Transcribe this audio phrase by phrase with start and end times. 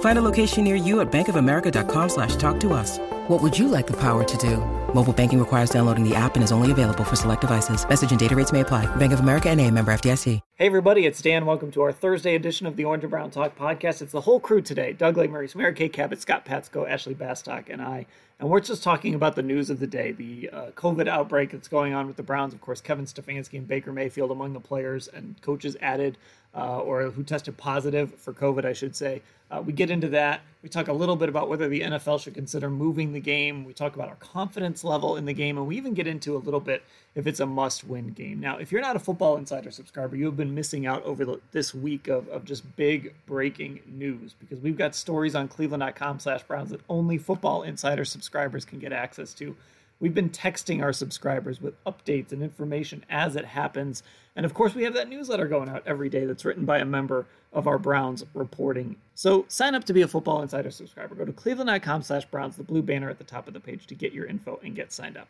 [0.00, 2.98] Find a location near you at bankofamerica.com slash talk to us.
[3.28, 4.56] What would you like the power to do?
[4.94, 7.86] Mobile banking requires downloading the app and is only available for select devices.
[7.86, 8.86] Message and data rates may apply.
[8.96, 10.40] Bank of America and a member FDIC.
[10.54, 11.44] Hey everybody, it's Dan.
[11.44, 14.00] Welcome to our Thursday edition of the Orange and Brown Talk podcast.
[14.00, 14.94] It's the whole crew today.
[14.94, 18.06] Doug Lesmerises, Mary Kay Cabot, Scott Patsko, Ashley Bastock, and I.
[18.38, 21.68] And we're just talking about the news of the day, the uh, COVID outbreak that's
[21.68, 22.54] going on with the Browns.
[22.54, 26.16] Of course, Kevin Stefanski and Baker Mayfield among the players and coaches added
[26.56, 29.22] uh, or who tested positive for COVID, I should say.
[29.48, 30.40] Uh, we get into that.
[30.62, 33.64] We talk a little bit about whether the NFL should consider moving the game.
[33.64, 36.38] We talk about our confidence level in the game, and we even get into a
[36.38, 36.82] little bit
[37.14, 38.40] if it's a must-win game.
[38.40, 41.40] Now, if you're not a Football Insider subscriber, you have been missing out over the,
[41.52, 46.42] this week of, of just big breaking news because we've got stories on cleveland.com slash
[46.42, 49.54] Browns that only Football Insider subscribers can get access to.
[49.98, 54.02] We've been texting our subscribers with updates and information as it happens.
[54.34, 56.84] And of course, we have that newsletter going out every day that's written by a
[56.84, 58.96] member of our Browns reporting.
[59.14, 61.14] So sign up to be a Football Insider subscriber.
[61.14, 63.94] Go to cleveland.com slash Browns, the blue banner at the top of the page to
[63.94, 65.28] get your info and get signed up.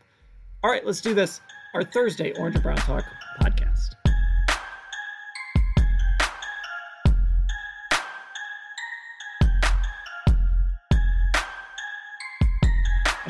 [0.64, 1.40] All right, let's do this.
[1.74, 3.04] Our Thursday Orange and Brown Talk
[3.40, 4.05] podcast.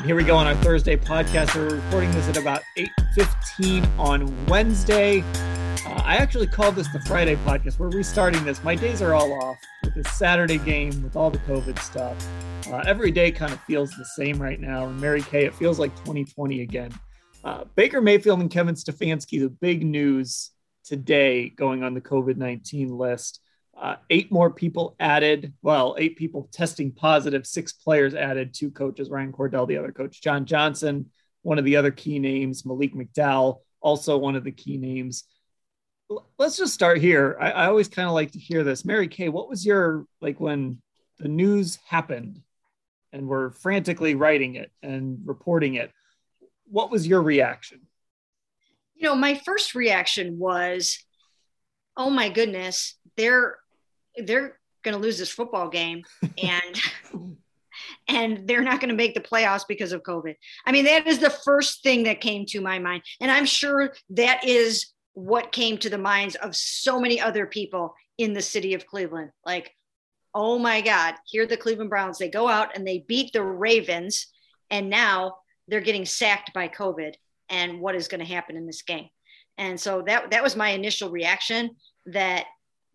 [0.07, 1.53] Here we go on our Thursday podcast.
[1.53, 5.19] We're recording this at about 8.15 on Wednesday.
[5.19, 7.77] Uh, I actually called this the Friday podcast.
[7.77, 8.63] We're restarting this.
[8.63, 12.15] My days are all off with this Saturday game, with all the COVID stuff.
[12.71, 14.85] Uh, every day kind of feels the same right now.
[14.85, 16.93] And Mary Kay, it feels like 2020 again.
[17.43, 20.51] Uh, Baker Mayfield and Kevin Stefanski, the big news
[20.85, 23.41] today going on the COVID 19 list.
[23.79, 25.53] Uh, eight more people added.
[25.61, 30.19] Well, eight people testing positive, six players added, two coaches, Ryan Cordell, the other coach,
[30.19, 31.11] John Johnson,
[31.43, 35.25] one of the other key names, Malik McDowell, also one of the key names.
[36.39, 37.37] Let's just start here.
[37.39, 38.83] I, I always kind of like to hear this.
[38.83, 40.81] Mary Kay, what was your, like when
[41.19, 42.41] the news happened
[43.13, 45.91] and we're frantically writing it and reporting it,
[46.65, 47.81] what was your reaction?
[48.95, 50.97] You know, my first reaction was,
[51.95, 53.57] oh my goodness, they're
[54.23, 56.03] they're going to lose this football game
[56.37, 56.81] and
[58.07, 60.35] and they're not going to make the playoffs because of covid.
[60.65, 63.03] I mean that is the first thing that came to my mind.
[63.21, 67.95] And i'm sure that is what came to the minds of so many other people
[68.17, 69.31] in the city of cleveland.
[69.45, 69.73] Like
[70.33, 74.27] oh my god here the cleveland browns they go out and they beat the ravens
[74.69, 77.13] and now they're getting sacked by covid
[77.49, 79.09] and what is going to happen in this game?
[79.57, 81.71] And so that that was my initial reaction
[82.07, 82.45] that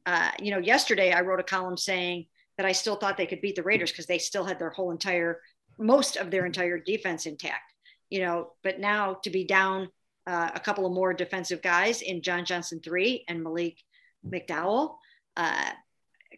[0.07, 2.27] uh, you know, yesterday I wrote a column saying
[2.57, 4.91] that I still thought they could beat the Raiders because they still had their whole
[4.91, 5.41] entire,
[5.79, 7.73] most of their entire defense intact,
[8.11, 9.89] you know, but now to be down
[10.27, 13.79] uh, a couple of more defensive guys in John Johnson three and Malik
[14.27, 14.97] McDowell,
[15.37, 15.71] uh,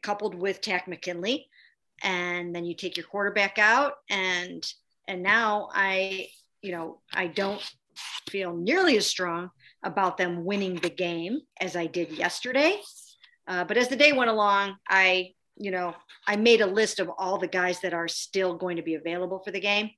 [0.03, 1.49] coupled with Takk McKinley,
[2.03, 4.65] and then you take your quarterback out, and
[5.07, 6.29] and now I,
[6.63, 7.63] you know, I don't
[8.31, 9.51] feel nearly as strong
[9.85, 12.81] about them winning the game as I did yesterday.
[13.47, 15.95] Uh, but as the day went along, I, you know,
[16.27, 19.41] I made a list of all the guys that are still going to be available
[19.45, 19.91] for the game,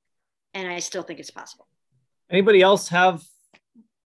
[0.55, 1.69] and I still think it's possible.
[2.31, 3.23] Anybody else have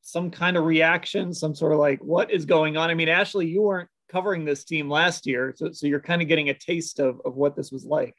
[0.02, 2.90] some kind of reaction, some sort of like, what is going on?
[2.90, 6.28] I mean, Ashley, you weren't covering this team last year, so, so you're kind of
[6.28, 8.14] getting a taste of, of what this was like.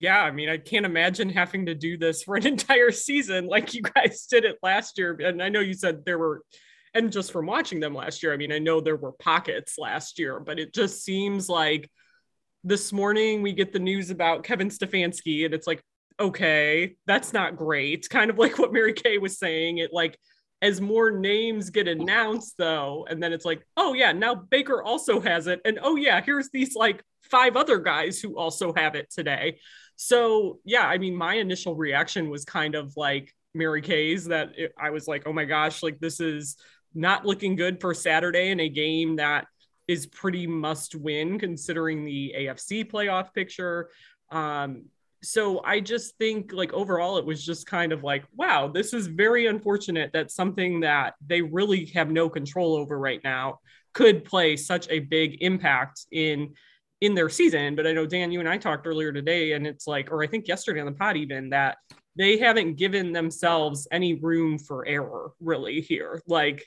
[0.00, 3.72] Yeah, I mean, I can't imagine having to do this for an entire season like
[3.72, 5.12] you guys did it last year.
[5.12, 6.42] And I know you said there were
[6.94, 10.18] and just from watching them last year, I mean, I know there were pockets last
[10.18, 11.90] year, but it just seems like
[12.64, 15.82] this morning we get the news about Kevin Stefanski, and it's like,
[16.20, 18.08] okay, that's not great.
[18.08, 19.78] Kind of like what Mary Kay was saying.
[19.78, 20.18] It like
[20.60, 25.20] as more names get announced though, and then it's like, oh yeah, now Baker also
[25.20, 29.10] has it, and oh yeah, here's these like five other guys who also have it
[29.10, 29.58] today.
[29.96, 34.72] So yeah, I mean, my initial reaction was kind of like Mary Kay's that it,
[34.78, 36.56] I was like, oh my gosh, like this is
[36.94, 39.46] not looking good for Saturday in a game that
[39.88, 43.90] is pretty must win considering the AFC playoff picture.
[44.30, 44.84] Um,
[45.22, 49.06] so I just think like overall it was just kind of like wow this is
[49.06, 53.60] very unfortunate that something that they really have no control over right now
[53.94, 56.54] could play such a big impact in
[57.00, 59.86] in their season but I know Dan you and I talked earlier today and it's
[59.86, 61.78] like or I think yesterday on the pod even that
[62.16, 66.66] they haven't given themselves any room for error really here like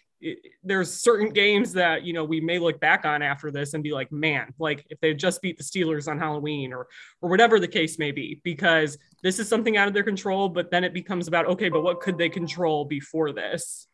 [0.64, 3.92] there's certain games that you know we may look back on after this and be
[3.92, 6.88] like man like if they just beat the steelers on halloween or
[7.22, 10.72] or whatever the case may be because this is something out of their control but
[10.72, 13.88] then it becomes about okay but what could they control before this?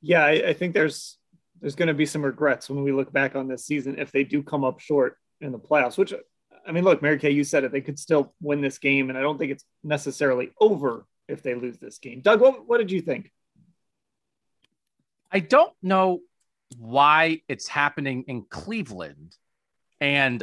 [0.00, 1.18] Yeah i, I think there's
[1.60, 4.24] there's going to be some regrets when we look back on this season if they
[4.24, 6.14] do come up short in the playoffs which
[6.66, 9.18] i mean look mary kay you said it they could still win this game and
[9.18, 12.20] i don't think it's necessarily over if they lose this game.
[12.20, 13.32] Doug what, what did you think
[15.30, 16.20] I don't know
[16.78, 19.36] why it's happening in Cleveland
[20.00, 20.42] and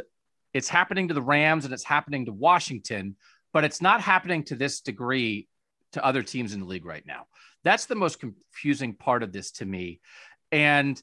[0.52, 3.16] it's happening to the Rams and it's happening to Washington,
[3.52, 5.48] but it's not happening to this degree
[5.92, 7.26] to other teams in the league right now.
[7.62, 10.00] That's the most confusing part of this to me.
[10.52, 11.00] And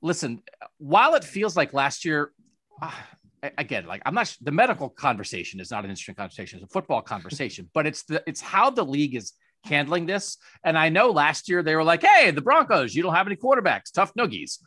[0.00, 0.42] listen,
[0.78, 2.32] while it feels like last year,
[2.80, 2.90] uh,
[3.58, 7.02] again, like I'm not the medical conversation is not an interesting conversation, it's a football
[7.02, 9.32] conversation, but it's the it's how the league is
[9.64, 10.38] handling this.
[10.64, 13.36] And I know last year they were like, hey, the Broncos, you don't have any
[13.36, 14.58] quarterbacks, tough noogies.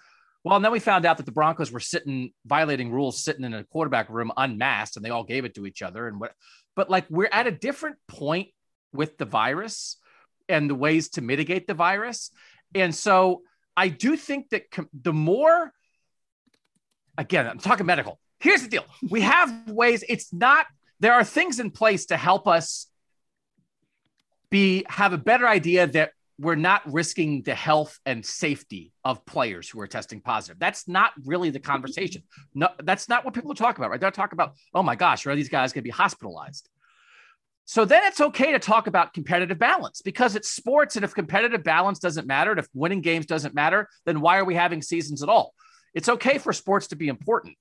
[0.44, 3.54] Well, and then we found out that the Broncos were sitting, violating rules, sitting in
[3.54, 6.08] a quarterback room unmasked, and they all gave it to each other.
[6.08, 6.34] And what,
[6.76, 8.50] but like we're at a different point
[8.92, 9.98] with the virus
[10.50, 12.30] and the ways to mitigate the virus.
[12.76, 13.44] And so
[13.78, 15.72] I do think that com- the more,
[17.18, 18.20] again, I'm talking medical.
[18.40, 20.66] Here's the deal we have ways, it's not,
[21.00, 22.88] there are things in place to help us
[24.54, 29.68] be have a better idea that we're not risking the health and safety of players
[29.68, 30.60] who are testing positive.
[30.60, 32.22] That's not really the conversation.
[32.54, 34.00] No, that's not what people talk about, right?
[34.00, 36.70] They're talking about, oh my gosh, are these guys going to be hospitalized?
[37.66, 40.96] So then it's okay to talk about competitive balance because it's sports.
[40.96, 44.46] And if competitive balance doesn't matter, and if winning games doesn't matter, then why are
[44.46, 45.56] we having seasons at all?
[45.96, 47.58] It's okay for sports to be important.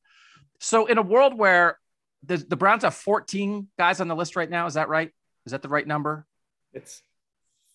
[0.60, 1.78] So in a world where
[2.22, 5.10] the, the Browns have 14 guys on the list right now, is that right?
[5.46, 6.26] Is that the right number?
[6.72, 7.02] It's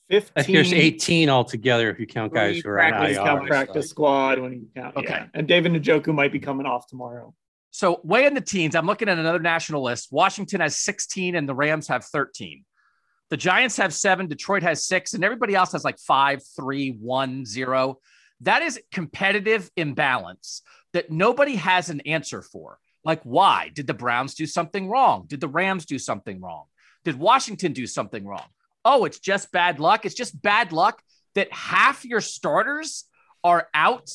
[0.09, 0.31] 15.
[0.35, 3.23] I think there's 18 altogether if you count guys who are on practice, IR.
[3.23, 4.95] count practice squad when you count.
[4.95, 5.07] Okay.
[5.09, 5.25] Yeah.
[5.33, 7.33] And David Njoku might be coming off tomorrow.
[7.71, 10.07] So way in the teens, I'm looking at another national list.
[10.11, 12.63] Washington has 16 and the Rams have 13.
[13.29, 17.45] The Giants have seven, Detroit has six, and everybody else has like five, three, one,
[17.45, 17.99] zero.
[18.41, 20.61] That is competitive imbalance
[20.93, 22.79] that nobody has an answer for.
[23.03, 23.69] Like, why?
[23.73, 25.25] Did the Browns do something wrong?
[25.27, 26.65] Did the Rams do something wrong?
[27.03, 28.47] Did Washington do something wrong?
[28.87, 30.05] Oh, it's just bad luck.
[30.05, 31.01] It's just bad luck
[31.35, 33.03] that half your starters
[33.43, 34.09] are out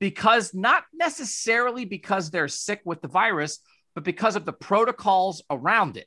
[0.00, 3.58] because not necessarily because they're sick with the virus,
[3.94, 6.06] but because of the protocols around it.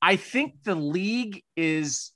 [0.00, 2.12] I think the league is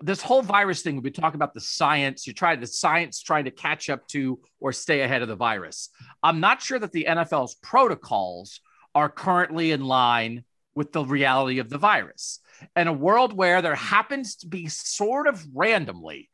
[0.00, 1.00] this whole virus thing.
[1.00, 2.26] We talk about the science.
[2.26, 5.88] You try the science trying to catch up to or stay ahead of the virus.
[6.22, 8.60] I'm not sure that the NFL's protocols
[8.94, 12.40] are currently in line with the reality of the virus.
[12.76, 16.28] And a world where there happens to be sort of randomly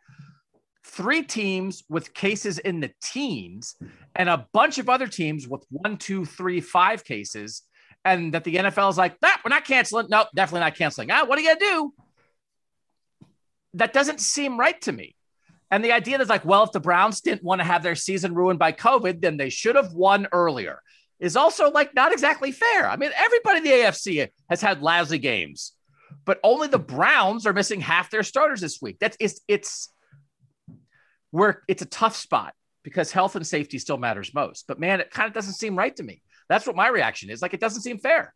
[0.84, 3.76] three teams with cases in the teens
[4.14, 7.62] and a bunch of other teams with one, two, three, five cases.
[8.04, 10.06] And that the NFL is like, that we're not canceling.
[10.08, 11.10] No, definitely not canceling.
[11.10, 11.94] Ah, what are you gonna do?
[13.74, 15.14] That doesn't seem right to me.
[15.70, 18.34] And the idea is like, well, if the Browns didn't want to have their season
[18.34, 20.80] ruined by COVID, then they should have won earlier.
[21.20, 22.88] Is also like not exactly fair.
[22.88, 25.72] I mean, everybody in the AFC has had lousy games,
[26.24, 28.98] but only the Browns are missing half their starters this week.
[29.00, 29.92] That's it's it's
[31.30, 34.66] where it's a tough spot because health and safety still matters most.
[34.68, 36.22] But man, it kind of doesn't seem right to me.
[36.48, 37.42] That's what my reaction is.
[37.42, 38.32] Like it doesn't seem fair.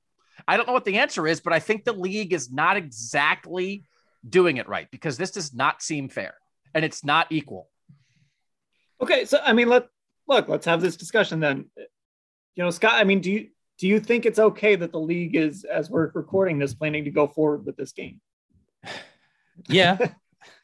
[0.47, 3.85] I don't know what the answer is, but I think the league is not exactly
[4.29, 6.35] doing it right because this does not seem fair
[6.75, 7.69] and it's not equal.
[9.01, 9.89] Okay, so I mean, let
[10.29, 10.49] look.
[10.49, 11.67] Let's have this discussion then.
[12.55, 12.95] You know, Scott.
[12.95, 16.11] I mean, do you do you think it's okay that the league is, as we're
[16.15, 18.21] recording this, planning to go forward with this game?
[19.69, 19.99] Yeah,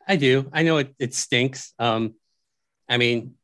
[0.09, 0.49] I do.
[0.51, 1.75] I know it, it stinks.
[1.79, 2.15] Um,
[2.89, 3.35] I mean,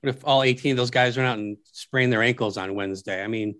[0.00, 3.22] what if all 18 of those guys went out and sprained their ankles on Wednesday?
[3.22, 3.54] I mean,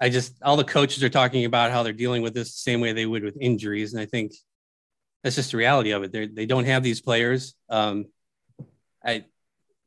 [0.00, 2.80] I just, all the coaches are talking about how they're dealing with this the same
[2.80, 3.92] way they would with injuries.
[3.92, 4.32] And I think
[5.22, 6.12] that's just the reality of it.
[6.12, 7.54] They're, they don't have these players.
[7.68, 8.06] Um,
[9.04, 9.26] I,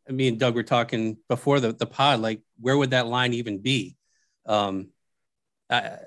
[0.10, 3.60] me and Doug were talking before the, the pod, like, where would that line even
[3.60, 3.96] be?
[4.46, 4.90] Um,
[5.70, 5.98] I,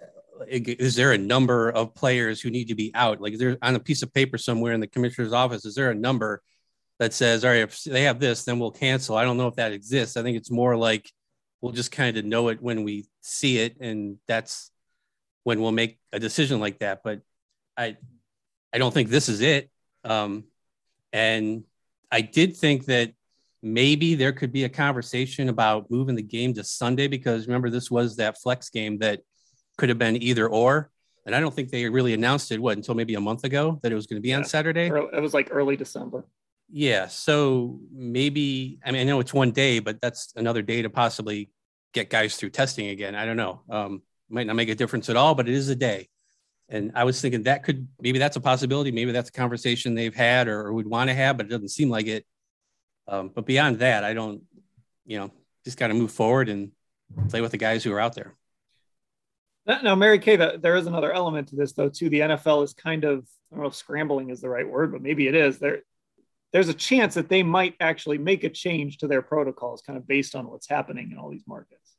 [0.49, 3.21] is there a number of players who need to be out?
[3.21, 5.65] Like, is there on a piece of paper somewhere in the commissioner's office?
[5.65, 6.43] Is there a number
[6.99, 9.17] that says, all right, if they have this, then we'll cancel.
[9.17, 10.17] I don't know if that exists.
[10.17, 11.11] I think it's more like
[11.61, 14.71] we'll just kind of know it when we see it, and that's
[15.45, 17.01] when we'll make a decision like that.
[17.03, 17.21] But
[17.77, 17.97] I,
[18.73, 19.71] I don't think this is it.
[20.05, 20.45] Um,
[21.13, 21.65] and
[22.11, 23.13] I did think that
[23.67, 27.91] maybe there could be a conversation about moving the game to Sunday because remember this
[27.91, 29.21] was that flex game that
[29.77, 30.91] could have been either or.
[31.27, 33.91] And I don't think they really announced it what until maybe a month ago that
[33.91, 34.37] it was going to be yeah.
[34.37, 34.87] on Saturday.
[34.87, 36.25] It was like early December.
[36.71, 37.09] Yeah.
[37.09, 41.51] So maybe I mean I know it's one day, but that's another day to possibly
[41.93, 43.17] get guys through testing again.
[43.17, 43.63] I don't know.
[43.69, 46.09] Um, might not make a difference at all, but it is a day.
[46.69, 48.93] And I was thinking that could maybe that's a possibility.
[48.93, 51.71] Maybe that's a conversation they've had or, or would want to have, but it doesn't
[51.71, 52.25] seem like it.
[53.09, 54.43] Um, but beyond that, I don't,
[55.05, 55.31] you know,
[55.65, 56.73] just got to move forward and
[57.29, 58.35] play with the guys who are out there.
[59.67, 61.89] Now, Mary Kay, there is another element to this, though.
[61.89, 64.93] Too, the NFL is kind of I don't know if scrambling is the right word,
[64.93, 65.59] but maybe it is.
[65.59, 65.81] There,
[66.53, 70.07] there's a chance that they might actually make a change to their protocols, kind of
[70.07, 71.97] based on what's happening in all these markets.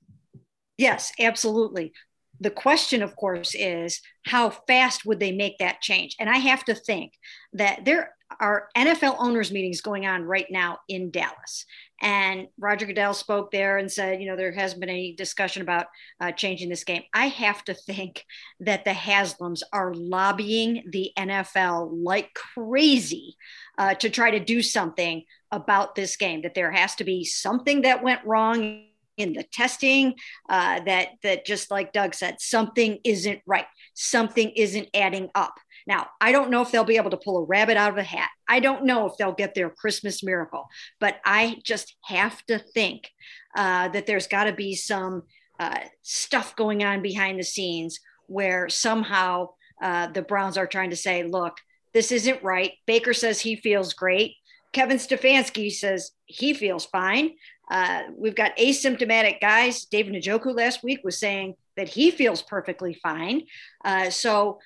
[0.77, 1.93] Yes, absolutely.
[2.39, 6.15] The question, of course, is how fast would they make that change?
[6.19, 7.13] And I have to think
[7.53, 11.65] that there are NFL owners meetings going on right now in Dallas.
[12.01, 15.87] And Roger Goodell spoke there and said, you know, there hasn't been any discussion about
[16.19, 17.03] uh, changing this game.
[17.13, 18.23] I have to think
[18.59, 23.35] that the Haslams are lobbying the NFL like crazy
[23.77, 27.81] uh, to try to do something about this game, that there has to be something
[27.81, 28.83] that went wrong
[29.17, 30.13] in the testing
[30.47, 33.65] uh, that that just like Doug said, something isn't right.
[33.95, 35.55] Something isn't adding up.
[35.87, 38.03] Now, I don't know if they'll be able to pull a rabbit out of a
[38.03, 38.29] hat.
[38.47, 40.67] I don't know if they'll get their Christmas miracle,
[40.99, 43.09] but I just have to think
[43.55, 45.23] uh, that there's got to be some
[45.59, 49.49] uh, stuff going on behind the scenes where somehow
[49.81, 51.57] uh, the Browns are trying to say, look,
[51.93, 52.73] this isn't right.
[52.85, 54.35] Baker says he feels great.
[54.73, 57.31] Kevin Stefanski says he feels fine.
[57.71, 59.85] Uh, we've got asymptomatic guys.
[59.85, 63.43] David Njoku last week was saying that he feels perfectly fine.
[63.83, 64.59] Uh, so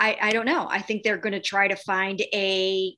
[0.00, 0.66] I, I don't know.
[0.68, 2.96] I think they're going to try to find a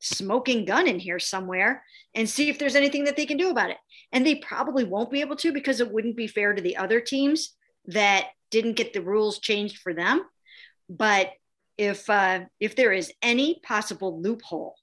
[0.00, 1.82] smoking gun in here somewhere
[2.14, 3.78] and see if there's anything that they can do about it.
[4.12, 7.00] And they probably won't be able to because it wouldn't be fair to the other
[7.00, 7.54] teams
[7.86, 10.22] that didn't get the rules changed for them.
[10.90, 11.30] But
[11.78, 14.74] if uh, if there is any possible loophole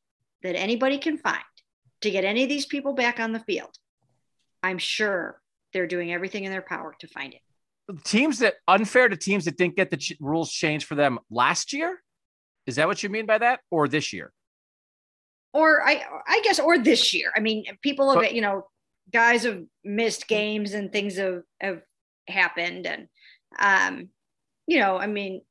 [0.42, 1.44] that anybody can find
[2.02, 3.70] to get any of these people back on the field,
[4.64, 5.40] I'm sure
[5.74, 7.42] they're doing everything in their power to find it.
[8.04, 11.74] Teams that unfair to teams that didn't get the ch- rules changed for them last
[11.74, 12.00] year.
[12.66, 14.32] Is that what you mean by that, or this year?
[15.54, 17.32] Or I, I guess, or this year.
[17.36, 18.66] I mean, people have, but, you know,
[19.12, 21.82] guys have missed games and things have have
[22.28, 23.08] happened, and
[23.60, 24.10] um,
[24.68, 25.42] you know, I mean,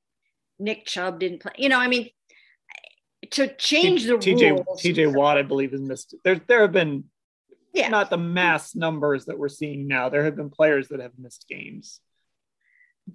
[0.58, 1.52] Nick Chubb didn't play.
[1.58, 2.08] You know, I mean,
[3.32, 4.82] to change the TJ, rules.
[4.82, 6.14] TJ Watt, I believe, has missed.
[6.24, 7.04] There, there have been
[7.74, 7.88] yeah.
[7.88, 10.08] not the mass numbers that we're seeing now.
[10.08, 12.00] There have been players that have missed games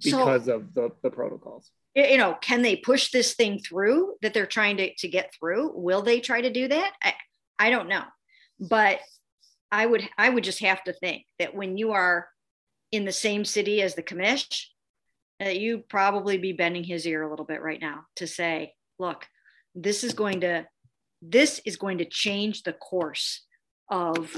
[0.02, 1.70] because so, of the, the protocols.
[1.94, 5.72] You know, can they push this thing through that they're trying to, to get through?
[5.74, 6.92] Will they try to do that?
[7.02, 7.14] I,
[7.58, 8.02] I don't know.
[8.60, 9.00] But
[9.72, 12.28] I would I would just have to think that when you are
[12.92, 14.66] in the same city as the commish,
[15.44, 19.26] uh, you probably be bending his ear a little bit right now to say, look,
[19.74, 20.66] this is going to
[21.22, 23.44] this is going to change the course
[23.90, 24.34] of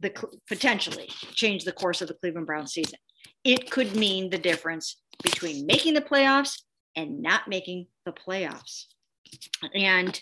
[0.00, 0.12] the
[0.46, 2.98] potentially change the course of the Cleveland Brown season.
[3.48, 6.60] It could mean the difference between making the playoffs
[6.94, 8.84] and not making the playoffs.
[9.74, 10.20] And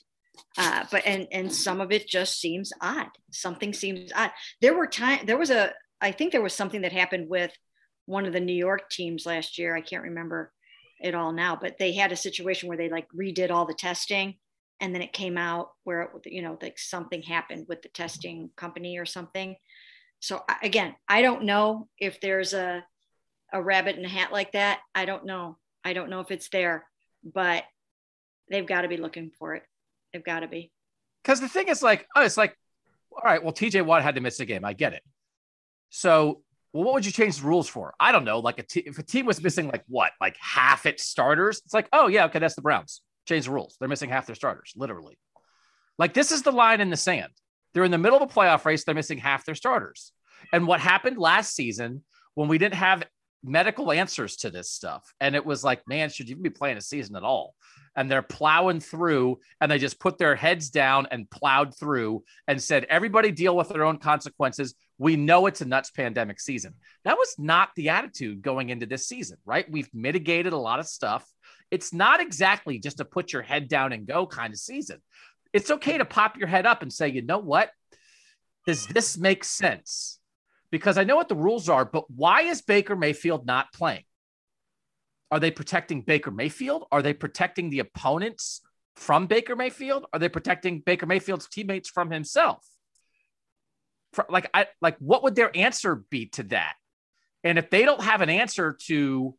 [0.57, 3.09] uh, but and and some of it just seems odd.
[3.33, 4.31] Something seems odd.
[4.61, 5.27] There were time.
[5.27, 5.73] There was a.
[6.01, 7.53] I think there was something that happened with
[8.05, 9.75] one of the New York teams last year.
[9.75, 10.53] I can't remember
[11.01, 14.37] it all now, but they had a situation where they like redid all the testing
[14.81, 18.51] and then it came out where it, you know like something happened with the testing
[18.57, 19.57] company or something
[20.21, 22.85] so again i don't know if there's a
[23.53, 26.49] a rabbit in a hat like that i don't know i don't know if it's
[26.49, 26.87] there
[27.23, 27.65] but
[28.51, 29.63] they've got to be looking for it
[30.13, 30.71] they've got to be
[31.23, 32.57] because the thing is like oh it's like
[33.13, 35.03] all right well tj watt had to miss a game i get it
[35.91, 37.95] so well, what would you change the rules for?
[37.99, 38.41] I don't know.
[38.41, 41.73] Like a t- if a team was missing like what, like half its starters, it's
[41.73, 43.77] like, oh yeah, okay, that's the Browns change the rules.
[43.79, 45.19] They're missing half their starters, literally.
[45.99, 47.33] Like this is the line in the sand.
[47.75, 48.85] They're in the middle of a playoff race.
[48.85, 50.13] They're missing half their starters.
[50.53, 53.03] And what happened last season when we didn't have
[53.47, 56.77] medical answers to this stuff, and it was like, man, should you even be playing
[56.77, 57.55] a season at all?
[57.95, 62.63] And they're plowing through, and they just put their heads down and plowed through and
[62.63, 64.75] said, everybody deal with their own consequences.
[64.99, 66.75] We know it's a nuts pandemic season.
[67.05, 69.71] That was not the attitude going into this season, right?
[69.71, 71.27] We've mitigated a lot of stuff
[71.71, 75.01] it's not exactly just a put your head down and go kind of season.
[75.53, 77.71] it's okay to pop your head up and say, you know what?
[78.67, 80.19] Does this make sense?
[80.71, 84.05] Because I know what the rules are, but why is Baker Mayfield not playing?
[85.31, 86.85] Are they protecting Baker Mayfield?
[86.93, 88.63] Are they protecting the opponents
[88.97, 90.07] from Baker Mayfield?
[90.13, 92.65] Are they protecting Baker Mayfield's teammates from himself?
[94.13, 96.75] For, like, I like, what would their answer be to that?
[97.45, 99.37] And if they don't have an answer to,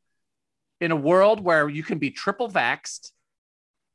[0.79, 3.11] in a world where you can be triple vaxxed,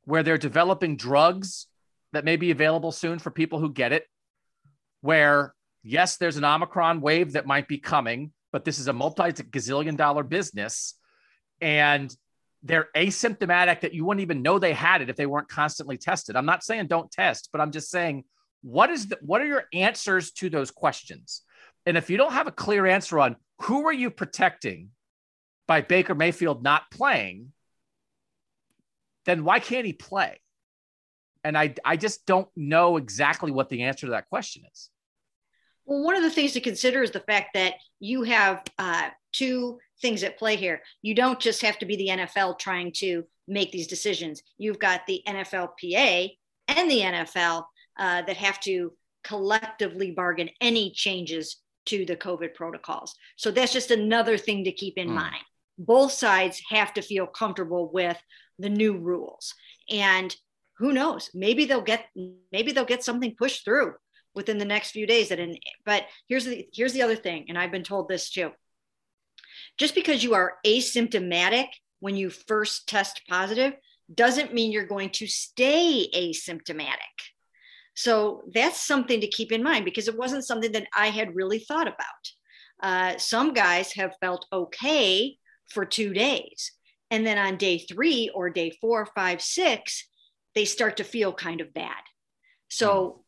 [0.05, 1.67] where they're developing drugs
[2.11, 4.05] that may be available soon for people who get it,
[5.01, 9.23] where yes, there's an Omicron wave that might be coming, but this is a multi
[9.23, 10.95] gazillion dollar business.
[11.61, 12.15] And
[12.63, 16.35] they're asymptomatic that you wouldn't even know they had it if they weren't constantly tested.
[16.35, 18.23] I'm not saying don't test, but I'm just saying
[18.61, 21.41] what is the, what are your answers to those questions?
[21.85, 24.89] And if you don't have a clear answer on who are you protecting
[25.67, 27.51] by Baker Mayfield not playing,
[29.25, 30.39] then why can't he play?
[31.43, 34.89] And I, I just don't know exactly what the answer to that question is.
[35.85, 39.79] Well, one of the things to consider is the fact that you have uh, two
[40.01, 40.81] things at play here.
[41.01, 44.41] You don't just have to be the NFL trying to make these decisions.
[44.57, 46.37] You've got the NFLPA
[46.69, 47.65] and the NFL
[47.97, 53.15] uh, that have to collectively bargain any changes to the COVID protocols.
[53.35, 55.15] So that's just another thing to keep in mm.
[55.15, 55.43] mind.
[55.77, 58.17] Both sides have to feel comfortable with
[58.59, 59.53] the new rules.
[59.89, 60.33] And
[60.77, 62.05] who knows, maybe they'll get
[62.51, 63.93] maybe they'll get something pushed through
[64.35, 67.57] within the next few days that in but here's the here's the other thing and
[67.57, 68.51] I've been told this too.
[69.77, 71.67] Just because you are asymptomatic
[71.99, 73.73] when you first test positive
[74.13, 76.97] doesn't mean you're going to stay asymptomatic.
[77.95, 81.59] So that's something to keep in mind because it wasn't something that I had really
[81.59, 81.97] thought about.
[82.81, 85.37] Uh, some guys have felt okay
[85.69, 86.71] for two days.
[87.11, 90.07] And then on day three or day four, five, six,
[90.55, 92.01] they start to feel kind of bad.
[92.69, 93.19] So, hmm.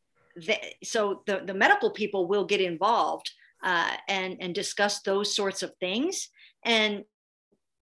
[0.84, 3.32] So the, the medical people will get involved
[3.64, 6.30] uh, and, and discuss those sorts of things.
[6.64, 7.04] And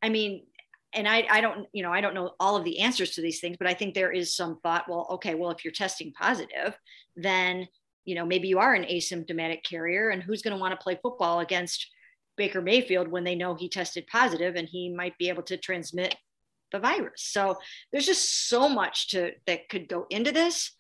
[0.01, 0.45] I mean,
[0.93, 3.39] and I, I don't, you know, I don't know all of the answers to these
[3.39, 6.77] things, but I think there is some thought, well, okay, well, if you're testing positive,
[7.15, 7.67] then,
[8.05, 10.99] you know, maybe you are an asymptomatic carrier and who's going to want to play
[11.01, 11.87] football against
[12.37, 16.15] Baker Mayfield when they know he tested positive and he might be able to transmit
[16.71, 17.23] the virus.
[17.23, 17.57] So
[17.91, 20.71] there's just so much to that could go into this.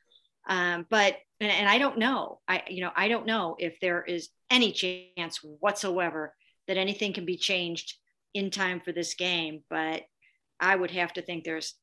[0.47, 2.39] Um, but and, and I don't know.
[2.47, 6.35] I you know I don't know if there is any chance whatsoever
[6.67, 7.95] that anything can be changed
[8.33, 9.63] in time for this game.
[9.69, 10.03] But
[10.59, 11.75] I would have to think there's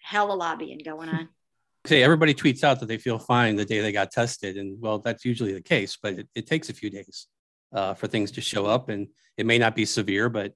[0.00, 1.28] hella lobbying going on.
[1.86, 5.00] Say everybody tweets out that they feel fine the day they got tested, and well,
[5.00, 7.26] that's usually the case, but it, it takes a few days
[7.74, 10.52] uh, for things to show up, and it may not be severe, but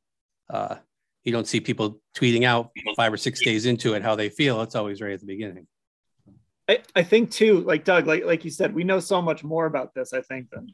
[0.51, 0.77] uh,
[1.25, 4.63] you don't see people tweeting out five or six days into it how they feel.
[4.63, 5.67] It's always right at the beginning.
[6.69, 9.67] I, I think too, like Doug, like like you said, we know so much more
[9.67, 10.13] about this.
[10.13, 10.73] I think than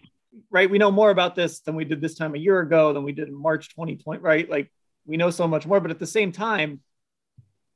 [0.50, 3.02] right, we know more about this than we did this time a year ago than
[3.02, 4.20] we did in March 2020.
[4.20, 4.72] Right, like
[5.04, 6.80] we know so much more, but at the same time,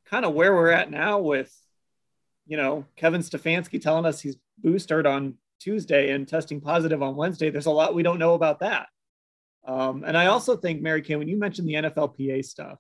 [0.06, 1.52] kind of where we're at now with,
[2.46, 7.50] you know, Kevin Stefanski telling us he's boosted on Tuesday and testing positive on Wednesday.
[7.50, 8.88] There's a lot we don't know about that.
[9.66, 12.78] Um, and I also think, Mary Kay, when you mentioned the NFLPA stuff,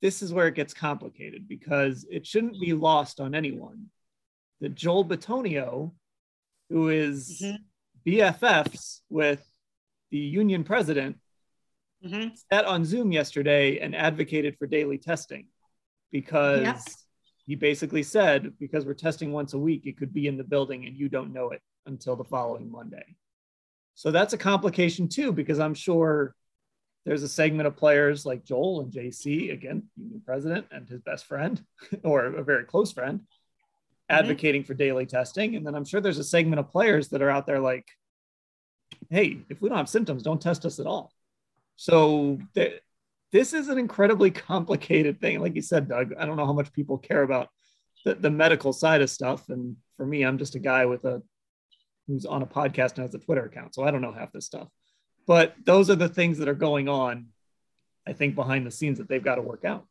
[0.00, 3.86] this is where it gets complicated because it shouldn't be lost on anyone
[4.60, 5.92] that Joel Bitonio,
[6.68, 7.56] who is mm-hmm.
[8.10, 9.44] BFFs with
[10.10, 11.18] the union president,
[12.04, 12.28] mm-hmm.
[12.52, 15.48] sat on Zoom yesterday and advocated for daily testing
[16.10, 16.80] because yep.
[17.46, 20.86] he basically said, because we're testing once a week, it could be in the building
[20.86, 23.16] and you don't know it until the following Monday.
[23.94, 26.34] So that's a complication too, because I'm sure
[27.08, 31.24] there's a segment of players like Joel and JC, again, union president and his best
[31.24, 31.58] friend,
[32.04, 34.14] or a very close friend, mm-hmm.
[34.14, 35.56] advocating for daily testing.
[35.56, 37.88] And then I'm sure there's a segment of players that are out there like,
[39.08, 41.10] hey, if we don't have symptoms, don't test us at all.
[41.76, 42.82] So th-
[43.32, 45.40] this is an incredibly complicated thing.
[45.40, 47.48] Like you said, Doug, I don't know how much people care about
[48.04, 49.48] the, the medical side of stuff.
[49.48, 51.22] And for me, I'm just a guy with a
[52.06, 53.74] who's on a podcast and has a Twitter account.
[53.74, 54.68] So I don't know half this stuff.
[55.28, 57.26] But those are the things that are going on,
[58.06, 59.86] I think, behind the scenes that they've got to work out.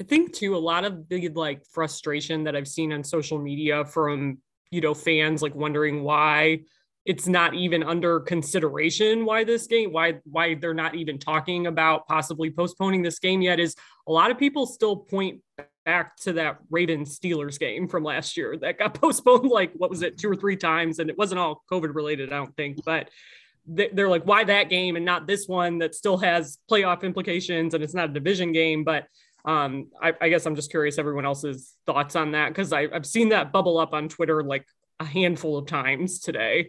[0.00, 3.84] I think too, a lot of the like frustration that I've seen on social media
[3.84, 4.38] from,
[4.70, 6.60] you know, fans like wondering why
[7.04, 12.04] it's not even under consideration why this game why why they're not even talking about
[12.08, 13.76] possibly postponing this game yet is
[14.08, 15.40] a lot of people still point
[15.84, 20.02] back to that Ravens Steelers game from last year that got postponed like what was
[20.02, 23.08] it two or three times and it wasn't all covid related I don't think but
[23.66, 27.82] they're like why that game and not this one that still has playoff implications and
[27.82, 29.06] it's not a division game but
[29.46, 33.28] Um, I, I guess I'm just curious everyone else's thoughts on that because I've seen
[33.28, 34.66] that bubble up on Twitter like
[34.98, 36.68] a handful of times today.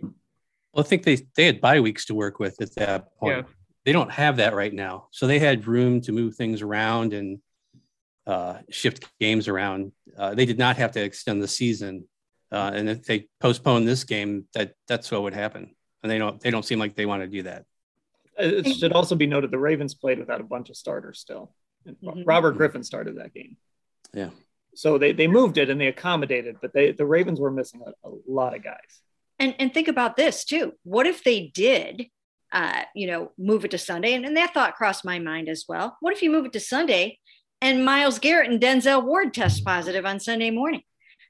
[0.74, 3.38] Well, I think they they had bye weeks to work with at that point.
[3.38, 3.54] Yeah.
[3.84, 7.40] They don't have that right now, so they had room to move things around and
[8.28, 9.92] uh, shift games around.
[10.16, 12.06] Uh, they did not have to extend the season,
[12.52, 15.74] uh, and if they postponed this game, that that's what would happen.
[16.04, 17.66] And they don't they don't seem like they want to do that.
[18.38, 21.52] It should also be noted the Ravens played without a bunch of starters still.
[21.88, 22.24] Mm-hmm.
[22.24, 23.58] Robert Griffin started that game.
[24.14, 24.30] Yeah.
[24.76, 28.08] So they, they moved it and they accommodated, but they the Ravens were missing a,
[28.08, 29.02] a lot of guys.
[29.40, 30.74] And and think about this too.
[30.84, 32.08] What if they did
[32.52, 34.14] uh, you know, move it to Sunday?
[34.14, 35.98] And, and that thought crossed my mind as well.
[36.00, 37.20] What if you move it to Sunday
[37.62, 40.84] and Myles Garrett and Denzel Ward test positive on Sunday morning.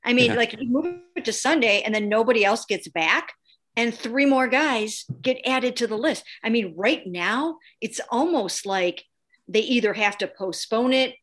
[0.03, 0.38] I mean, yeah.
[0.38, 3.34] like move it to Sunday and then nobody else gets back
[3.78, 6.24] and three more guys get added to the list.
[6.44, 9.06] I mean, right now it's almost like
[9.48, 11.16] they either have to postpone it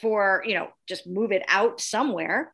[0.00, 2.52] for, you know, just move it out somewhere.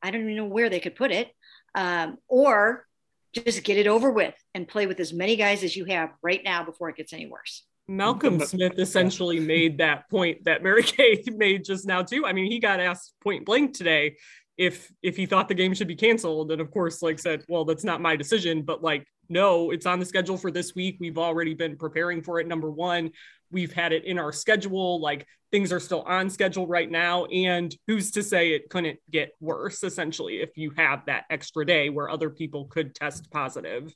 [0.00, 1.28] I don't even know where they could put it.
[1.74, 2.86] Um, or
[3.34, 6.42] just get it over with and play with as many guys as you have right
[6.44, 7.64] now before it gets any worse.
[7.88, 12.24] Malcolm Smith essentially made that point that Mary Kay made just now too.
[12.24, 14.16] I mean, he got asked point blank today
[14.56, 17.64] if if he thought the game should be canceled, and of course, like said, well,
[17.64, 20.96] that's not my decision, but like, no, it's on the schedule for this week.
[21.00, 22.46] We've already been preparing for it.
[22.46, 23.10] Number one,
[23.50, 25.00] we've had it in our schedule.
[25.00, 29.32] Like things are still on schedule right now, and who's to say it couldn't get
[29.40, 29.82] worse?
[29.82, 33.92] Essentially, if you have that extra day where other people could test positive.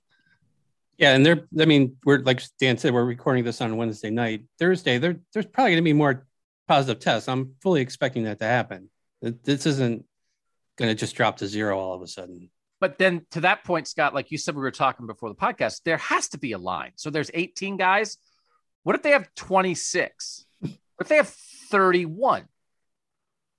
[0.97, 4.42] Yeah, and they're I mean, we're like Dan said, we're recording this on Wednesday night.
[4.59, 6.27] Thursday, there there's probably gonna be more
[6.66, 7.29] positive tests.
[7.29, 8.90] I'm fully expecting that to happen.
[9.23, 10.05] This isn't
[10.78, 12.50] gonna just drop to zero all of a sudden.
[12.80, 15.82] But then to that point, Scott, like you said, we were talking before the podcast,
[15.84, 16.92] there has to be a line.
[16.96, 18.18] So there's 18 guys.
[18.84, 20.46] What if they have 26?
[20.60, 22.44] What if they have 31?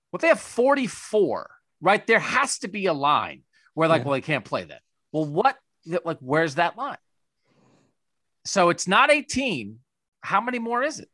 [0.10, 1.50] What if they have 44?
[1.82, 2.06] Right?
[2.08, 4.06] There has to be a line where, like, yeah.
[4.06, 4.82] well, they can't play that.
[5.12, 6.98] Well, what, like, where's that line?
[8.46, 9.80] So it's not 18.
[10.22, 11.10] How many more is it?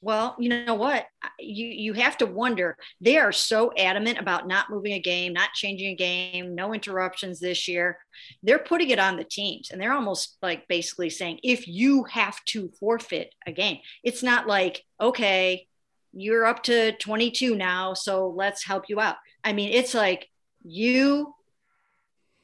[0.00, 1.06] Well, you know what?
[1.40, 2.76] You you have to wonder.
[3.00, 7.40] They are so adamant about not moving a game, not changing a game, no interruptions
[7.40, 7.98] this year.
[8.44, 12.38] They're putting it on the teams, and they're almost like basically saying, if you have
[12.46, 15.66] to forfeit a game, it's not like okay,
[16.12, 19.16] you're up to 22 now, so let's help you out.
[19.42, 20.28] I mean, it's like
[20.62, 21.34] you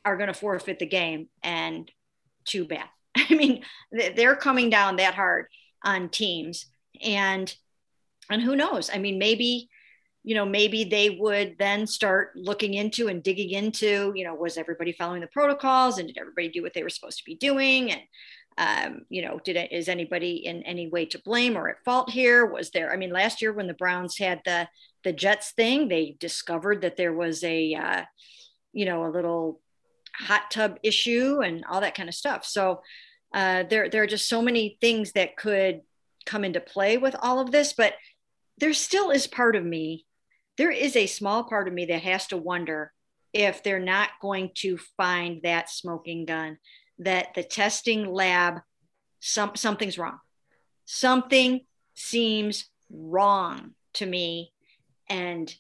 [0.05, 1.91] are going to forfeit the game, and
[2.45, 2.89] too bad.
[3.17, 3.63] I mean,
[3.93, 5.47] they're coming down that hard
[5.85, 6.67] on teams,
[7.03, 7.55] and
[8.31, 8.91] and who knows?
[8.93, 9.69] I mean, maybe
[10.23, 14.57] you know maybe they would then start looking into and digging into you know was
[14.57, 17.93] everybody following the protocols and did everybody do what they were supposed to be doing?
[17.93, 18.03] And
[18.57, 22.11] um, you know did it is anybody in any way to blame or at fault
[22.11, 22.47] here?
[22.47, 24.69] Was there i mean last year when the browns had the
[25.03, 28.05] the jets thing they discovered that there was a uh,
[28.73, 29.61] you know a little
[30.15, 32.45] hot tub issue and all that kind of stuff.
[32.45, 32.83] So
[33.33, 35.81] uh, there, there are just so many things that could
[36.25, 37.95] come into play with all of this, but
[38.59, 40.07] there still is part of me,
[40.57, 42.93] there is a small part of me that has to wonder
[43.33, 46.59] if they're not going to find that smoking gun,
[46.99, 48.61] that the testing lab,
[49.21, 50.19] some, something's wrong.
[50.85, 51.63] Something
[51.95, 54.53] seems wrong to me.
[55.09, 55.53] And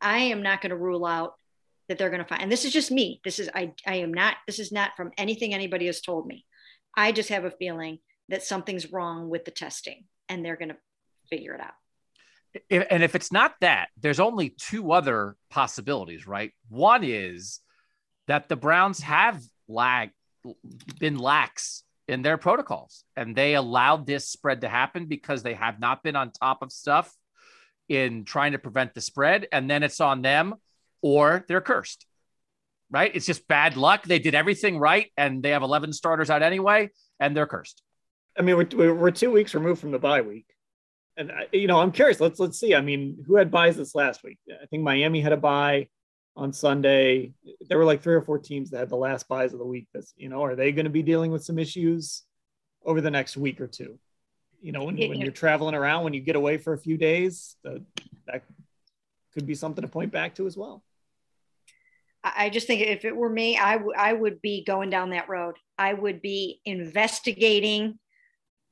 [0.00, 1.34] I am not going to rule out
[1.88, 3.20] that they're going to find, and this is just me.
[3.24, 6.46] This is, I, I am not, this is not from anything anybody has told me.
[6.96, 7.98] I just have a feeling
[8.30, 10.76] that something's wrong with the testing and they're going to
[11.28, 11.74] figure it out.
[12.68, 16.52] And if it's not that, there's only two other possibilities, right?
[16.68, 17.60] One is
[18.26, 20.10] that the Browns have lag
[20.98, 25.78] been lax in their protocols and they allowed this spread to happen because they have
[25.78, 27.14] not been on top of stuff
[27.88, 30.54] in trying to prevent the spread and then it's on them
[31.02, 32.06] or they're cursed
[32.90, 33.12] right?
[33.14, 34.04] It's just bad luck.
[34.04, 37.82] They did everything right, and they have 11 starters out anyway, and they're cursed.
[38.38, 40.46] I mean, we're, we're two weeks removed from the bye week,
[41.16, 42.20] and you know, I'm curious.
[42.20, 42.74] Let's let's see.
[42.74, 44.38] I mean, who had byes this last week?
[44.50, 45.88] I think Miami had a bye
[46.36, 47.32] on Sunday.
[47.68, 49.88] There were like three or four teams that had the last byes of the week.
[49.92, 52.22] This, you know, are they going to be dealing with some issues
[52.84, 53.98] over the next week or two?
[54.62, 57.56] You know, when, when you're traveling around, when you get away for a few days,
[57.62, 57.82] the,
[58.26, 58.44] that
[59.32, 60.82] could be something to point back to as well.
[62.22, 65.30] I just think if it were me, I, w- I would be going down that
[65.30, 65.56] road.
[65.78, 67.98] I would be investigating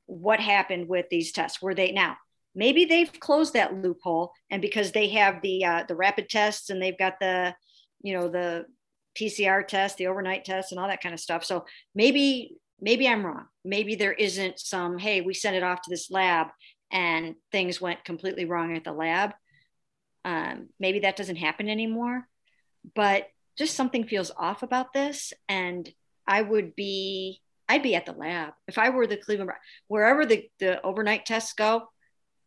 [0.08, 1.62] what happened with these tests.
[1.62, 2.16] Were they now?
[2.54, 6.82] Maybe they've closed that loophole, and because they have the uh, the rapid tests and
[6.82, 7.54] they've got the,
[8.02, 8.64] you know, the
[9.16, 11.44] PCR test, the overnight test, and all that kind of stuff.
[11.44, 13.44] So maybe maybe I'm wrong.
[13.64, 14.98] Maybe there isn't some.
[14.98, 16.48] Hey, we sent it off to this lab,
[16.90, 19.34] and things went completely wrong at the lab.
[20.24, 22.26] Um, maybe that doesn't happen anymore,
[22.94, 25.32] but just something feels off about this.
[25.48, 25.88] And
[26.26, 29.50] I would be, I'd be at the lab if I were the Cleveland,
[29.88, 31.88] wherever the, the overnight tests go.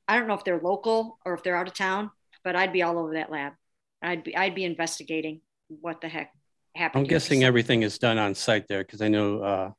[0.08, 2.10] I don't know if they're local or if they're out of town,
[2.44, 3.54] but I'd be all over that lab.
[4.02, 6.34] I'd be, I'd be investigating what the heck
[6.76, 7.04] happened.
[7.04, 9.72] I'm guessing everything is done on site there because I know uh,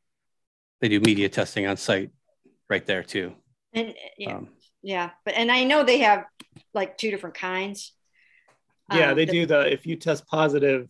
[0.80, 2.10] they do media testing on site
[2.70, 3.34] right there too.
[3.72, 4.48] And yeah, um,
[4.82, 6.24] yeah, but and I know they have
[6.74, 7.92] like two different kinds.
[8.92, 10.88] Yeah, um, they the, do the if you test positive,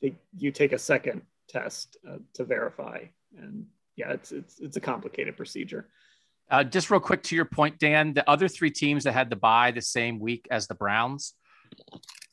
[0.00, 3.04] they, you take a second test uh, to verify,
[3.36, 5.88] and yeah, it's it's it's a complicated procedure.
[6.50, 9.36] Uh, just real quick to your point, Dan, the other three teams that had to
[9.36, 11.34] bye the same week as the Browns,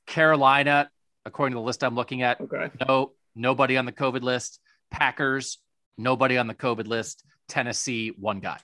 [0.05, 0.89] Carolina,
[1.25, 2.69] according to the list I'm looking at, okay.
[2.87, 4.59] no nobody on the COVID list.
[4.89, 5.59] Packers,
[5.97, 7.23] nobody on the COVID list.
[7.47, 8.57] Tennessee, one guy.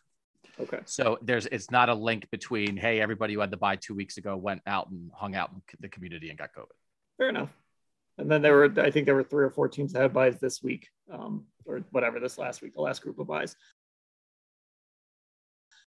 [0.59, 0.79] Okay.
[0.85, 4.17] So there's it's not a link between hey everybody who had to bye two weeks
[4.17, 6.65] ago went out and hung out in the community and got COVID.
[7.17, 7.49] Fair enough.
[8.17, 10.39] And then there were I think there were three or four teams that had byes
[10.39, 13.55] this week, um, or whatever this last week, the last group of byes.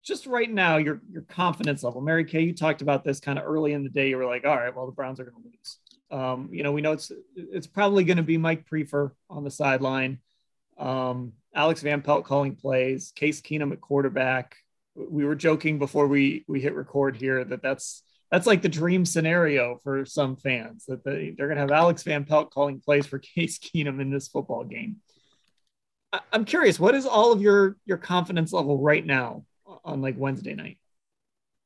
[0.05, 2.43] Just right now, your your confidence level, Mary Kay.
[2.43, 4.09] You talked about this kind of early in the day.
[4.09, 5.79] You were like, all right, well the Browns are going to lose.
[6.11, 9.51] Um, you know, we know it's it's probably going to be Mike Priefer on the
[9.51, 10.21] sideline.
[10.79, 14.57] Um, Alex Van Pelt calling plays, Case Keenum at quarterback.
[14.95, 19.05] We were joking before we we hit record here that that's that's like the dream
[19.05, 23.07] scenario for some fans that they, they're going to have Alex Van Pelt calling plays
[23.07, 24.97] for Case Keenum in this football game.
[26.33, 29.45] I'm curious, what is all of your your confidence level right now
[29.85, 30.79] on like Wednesday night?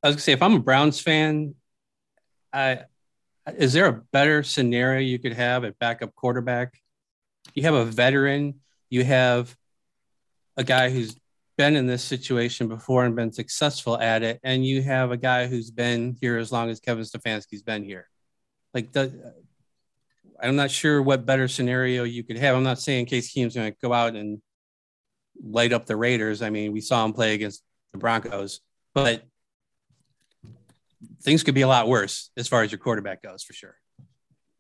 [0.03, 1.55] I was gonna say, if I'm a Browns fan,
[2.53, 2.85] I
[3.57, 6.79] is there a better scenario you could have at backup quarterback?
[7.55, 9.57] You have a veteran, you have
[10.57, 11.17] a guy who's
[11.57, 15.47] been in this situation before and been successful at it, and you have a guy
[15.47, 18.09] who's been here as long as Kevin Stefanski's been here.
[18.73, 19.35] Like the,
[20.43, 22.57] I'm not sure what better scenario you could have.
[22.57, 24.41] I'm not saying Case Keenum's going to go out and
[25.43, 26.43] light up the Raiders.
[26.43, 28.61] I mean, we saw him play against the Broncos,
[28.95, 29.23] but
[31.23, 33.77] things could be a lot worse as far as your quarterback goes, for sure.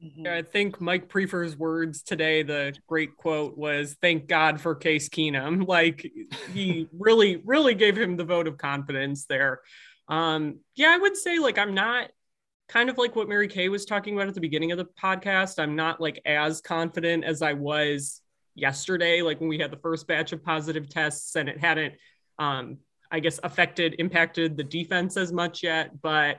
[0.02, 0.26] Mm-hmm.
[0.26, 5.66] I think Mike Priefer's words today, the great quote was, Thank God for Case Keenum.
[5.70, 6.10] Like
[6.52, 9.60] he really, really gave him the vote of confidence there.
[10.08, 12.10] Um, yeah, I would say, like, I'm not
[12.70, 15.59] kind of like what Mary Kay was talking about at the beginning of the podcast.
[15.59, 18.22] I'm not like as confident as I was
[18.54, 21.94] yesterday, like when we had the first batch of positive tests and it hadn't,
[22.38, 22.78] um,
[23.11, 26.00] I guess, affected, impacted the defense as much yet.
[26.00, 26.38] But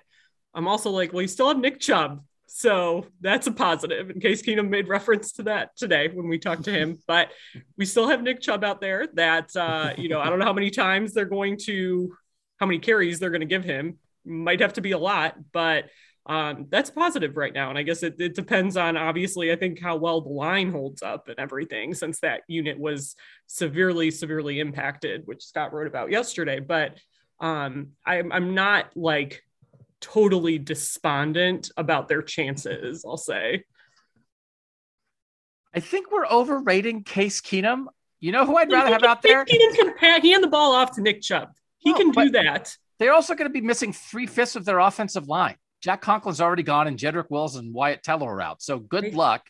[0.53, 2.23] I'm also like, well, you still have Nick Chubb.
[2.47, 6.63] So that's a positive in Case Keenum made reference to that today when we talked
[6.63, 6.97] to him.
[7.07, 7.31] But
[7.77, 10.53] we still have Nick Chubb out there that, uh, you know, I don't know how
[10.53, 12.15] many times they're going to,
[12.57, 13.97] how many carries they're going to give him.
[14.23, 15.85] Might have to be a lot, but
[16.25, 17.69] um, that's positive right now.
[17.69, 21.01] And I guess it, it depends on obviously, I think how well the line holds
[21.01, 23.15] up and everything, since that unit was
[23.47, 26.59] severely, severely impacted, which Scott wrote about yesterday.
[26.59, 26.97] But
[27.39, 29.43] um, I'm, I'm not like
[29.99, 33.63] totally despondent about their chances, I'll say.
[35.73, 37.85] I think we're overrating Case Keenum.
[38.19, 39.45] You know who I'd rather have out there?
[39.45, 41.49] Keenum can hand the ball off to Nick Chubb.
[41.77, 42.75] He can do that.
[42.99, 45.55] They're also going to be missing three fifths of their offensive line.
[45.81, 48.61] Jack Conklin's already gone, and Jedrick Wills and Wyatt Teller are out.
[48.61, 49.47] So good luck.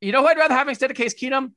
[0.00, 1.52] You know who I'd rather have instead of Case Keenum?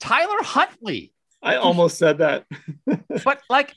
[0.00, 1.12] Tyler Huntley.
[1.40, 2.46] I almost said that.
[3.24, 3.72] but like,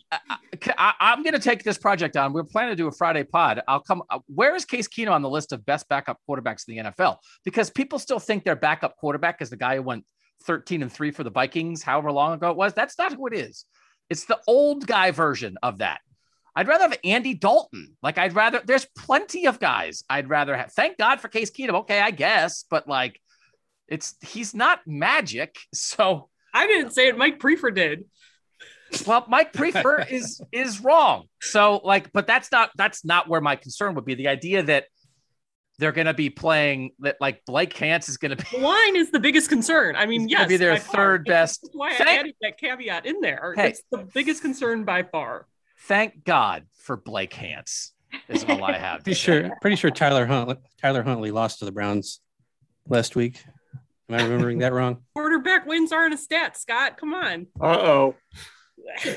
[0.78, 2.34] I, am going to take this project on.
[2.34, 3.62] We're planning to do a Friday pod.
[3.68, 4.02] I'll come.
[4.10, 7.18] Uh, where is Case Keenum on the list of best backup quarterbacks in the NFL?
[7.46, 10.06] Because people still think their backup quarterback is the guy who went
[10.44, 12.74] 13 and three for the Vikings, however long ago it was.
[12.74, 13.66] That's not who it is.
[14.10, 16.02] It's the old guy version of that.
[16.56, 17.88] I'd rather have Andy Dalton.
[17.88, 17.94] Hmm.
[18.04, 20.72] Like, I'd rather, there's plenty of guys I'd rather have.
[20.74, 21.82] Thank God for Case Keenum.
[21.82, 23.20] Okay, I guess, but like,
[23.88, 25.58] it's, he's not magic.
[25.74, 27.18] So, I didn't say it.
[27.18, 28.06] Mike Priefer did.
[29.08, 31.28] Well, Mike Priefer is is wrong.
[31.42, 34.16] So like, but that's not that's not where my concern would be.
[34.16, 34.86] The idea that
[35.80, 38.96] they're going to be playing that like Blake Hance is going to be the line
[38.96, 39.96] is the biggest concern.
[39.96, 41.34] I mean, yes, be their third far.
[41.34, 41.62] best.
[41.64, 43.54] That's why thank, I added that caveat in there.
[43.56, 45.48] Hey, it's the biggest concern by far.
[45.82, 47.94] Thank God for Blake Hance.
[48.28, 49.00] Is all I have.
[49.04, 49.50] pretty sure.
[49.62, 52.20] Pretty sure Tyler Huntley, Tyler Huntley lost to the Browns
[52.88, 53.44] last week.
[54.10, 55.04] Am I remembering that wrong?
[55.16, 56.98] Quarterback wins aren't a stat, Scott.
[56.98, 57.48] Come on.
[57.60, 58.16] Uh oh.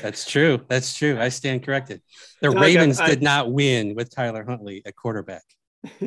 [0.01, 0.61] That's true.
[0.67, 1.19] That's true.
[1.19, 2.01] I stand corrected.
[2.41, 5.43] The Doug, Ravens I, did not win with Tyler Huntley at quarterback.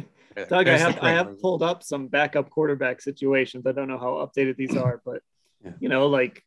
[0.49, 3.66] Doug, I have I have pulled up some backup quarterback situations.
[3.66, 5.23] I don't know how updated these are, but
[5.64, 5.73] yeah.
[5.81, 6.42] you know, like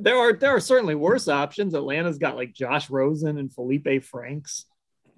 [0.00, 1.74] there are there are certainly worse options.
[1.74, 4.66] Atlanta's got like Josh Rosen and Felipe Franks.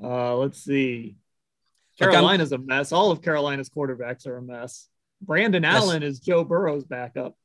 [0.03, 1.17] Uh, let's see.
[1.99, 2.93] Carolina's a mess.
[2.93, 4.89] All of Carolina's quarterbacks are a mess.
[5.21, 5.83] Brandon Yes.
[5.83, 7.37] Allen is Joe Burrow's backup.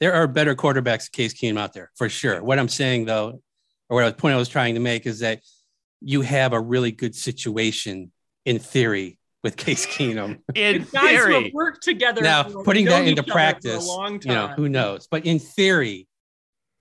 [0.00, 2.42] There are better quarterbacks, Case Keenum out there for sure.
[2.42, 3.40] What I'm saying though,
[3.88, 5.40] or what the point I was trying to make is that
[6.00, 8.12] you have a really good situation
[8.44, 10.40] in theory with Case Keenum.
[10.54, 12.20] In Guys who theory, have worked together.
[12.22, 15.06] now, putting that into each for a practice, long you know, who knows?
[15.10, 16.07] But in theory,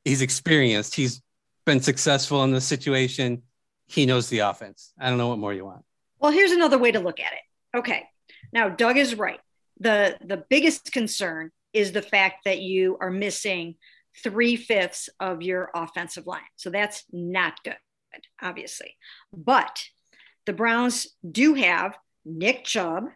[0.07, 0.95] he's experienced.
[0.95, 1.21] He's
[1.65, 3.43] been successful in this situation.
[3.87, 4.93] He knows the offense.
[4.99, 5.83] I don't know what more you want.
[6.19, 7.77] Well, here's another way to look at it.
[7.77, 8.03] Okay.
[8.51, 9.39] Now, Doug is right.
[9.79, 13.75] The the biggest concern is the fact that you are missing
[14.23, 16.41] three fifths of your offensive line.
[16.55, 17.75] So that's not good,
[18.41, 18.95] obviously.
[19.31, 19.83] But
[20.47, 23.09] the Browns do have Nick Chubb.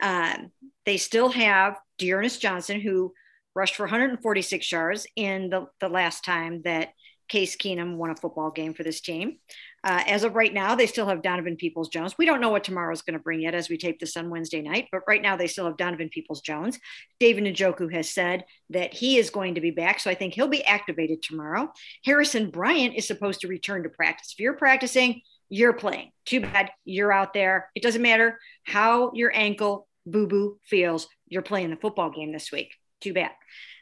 [0.00, 0.50] Um,
[0.86, 3.12] they still have D'Ernest Johnson, who
[3.54, 6.90] rushed for 146 yards in the, the last time that
[7.28, 9.38] Case Keenum won a football game for this team.
[9.84, 12.16] Uh, as of right now, they still have Donovan Peoples Jones.
[12.18, 14.60] We don't know what tomorrow's going to bring yet as we tape this on Wednesday
[14.60, 16.78] night, but right now they still have Donovan Peoples Jones.
[17.18, 20.46] David Njoku has said that he is going to be back, so I think he'll
[20.46, 21.72] be activated tomorrow.
[22.04, 24.34] Harrison Bryant is supposed to return to practice.
[24.34, 26.10] If you're practicing, you're playing.
[26.26, 27.70] Too bad you're out there.
[27.74, 32.52] It doesn't matter how your ankle boo boo feels, you're playing the football game this
[32.52, 32.74] week.
[33.02, 33.32] Too bad.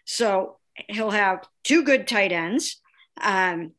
[0.04, 0.56] So
[0.88, 2.80] he'll have two good tight ends.
[3.20, 3.72] Um,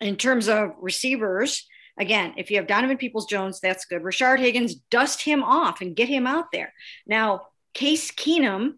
[0.00, 1.66] in terms of receivers,
[1.98, 4.02] again, if you have Donovan Peoples Jones, that's good.
[4.02, 6.72] Rashard Higgins, dust him off and get him out there.
[7.06, 7.42] Now,
[7.74, 8.74] Case Keenum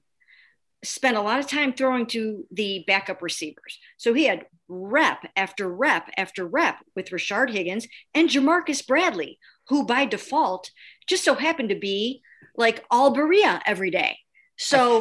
[0.85, 3.79] spent a lot of time throwing to the backup receivers.
[3.97, 9.87] So he had rep after rep after rep with Rashard Higgins and Ja'Marcus Bradley, who
[9.87, 10.71] by default
[11.07, 12.23] just so happened to be
[12.57, 14.19] like all Berea every day.
[14.59, 15.01] So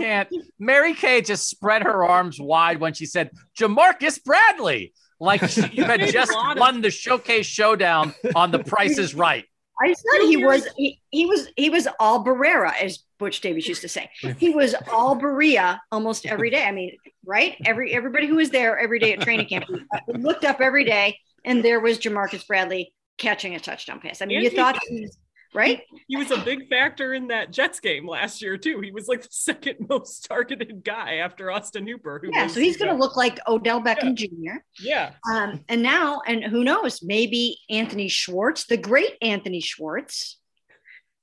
[0.59, 5.83] Mary Kay just spread her arms wide when she said Ja'Marcus Bradley, like she, you
[5.85, 9.45] had just lot of- won the showcase showdown on The Price is Right.
[9.81, 13.81] I said he was he, he was he was all Berea, as Butch Davis used
[13.81, 14.09] to say.
[14.37, 16.63] He was all Berea almost every day.
[16.63, 17.57] I mean, right?
[17.65, 19.65] Every everybody who was there every day at training camp
[20.07, 24.21] looked up every day, and there was Ja'Marcus Bradley catching a touchdown pass.
[24.21, 25.17] I mean, And you he- thought he was
[25.55, 25.81] right?
[26.07, 28.81] He was a big factor in that Jets game last year too.
[28.81, 32.19] He was like the second most targeted guy after Austin Hooper.
[32.23, 34.59] Who Yeah, was, so he's going to look like Odell Beckham Jr.
[34.79, 40.37] Yeah, Um, and now, and who knows, maybe Anthony Schwartz, the great Anthony Schwartz,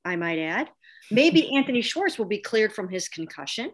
[0.05, 0.71] I might add,
[1.11, 3.71] maybe Anthony Schwartz will be cleared from his concussion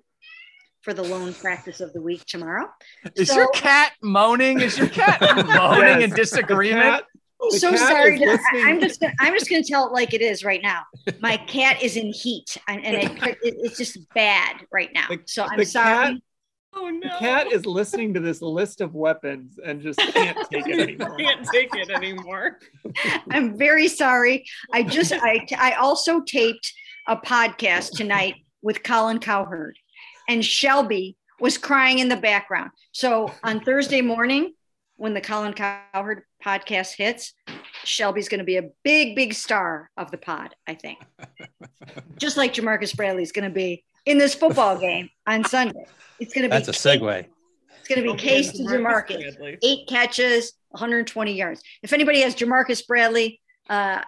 [0.82, 2.66] for the lone practice of the week tomorrow.
[3.16, 4.60] Is So- your cat moaning?
[4.60, 7.04] Is your cat moaning in disagreement?
[7.40, 8.18] The I'm The so sorry.
[8.18, 8.26] To.
[8.26, 10.82] I- I'm just gonna, I'm just going to tell it like it is right now.
[11.20, 15.06] My cat is in heat, and, and it, it, it's just bad right now.
[15.08, 16.12] The- so I'm sorry.
[16.14, 16.22] cat-
[16.74, 17.00] Oh no.
[17.00, 21.16] The cat is listening to this list of weapons and just can't take it anymore.
[21.16, 22.58] can't take it anymore.
[23.30, 24.44] I'm very sorry.
[24.72, 26.70] I just I I also taped
[27.08, 29.78] a podcast tonight with Colin Cowherd,
[30.28, 32.70] and Shelby was crying in the background.
[32.92, 34.52] So on Thursday morning,
[34.98, 37.32] when the Colin Cowherd podcast hits,
[37.84, 40.54] Shelby's going to be a big, big star of the pod.
[40.66, 40.98] I think,
[42.18, 45.86] just like Ja'Marcus Bradley is going to be in this football game on Sunday.
[46.20, 47.26] It's going to be That's a segue.
[47.78, 49.58] It's going to be case to Ja'Marcus Bradley.
[49.62, 51.62] eight catches, 120 yards.
[51.82, 54.02] If anybody has Ja'Marcus Bradley uh,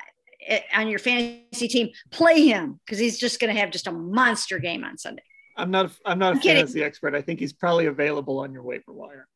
[0.46, 3.92] eh, on your fantasy team, play him because he's just going to have just a
[3.92, 5.22] monster game on Sunday.
[5.57, 5.92] I'm not.
[6.05, 6.57] I'm not a I'm kidding.
[6.57, 7.14] fantasy expert.
[7.14, 9.29] I think he's probably available on your waiver wire.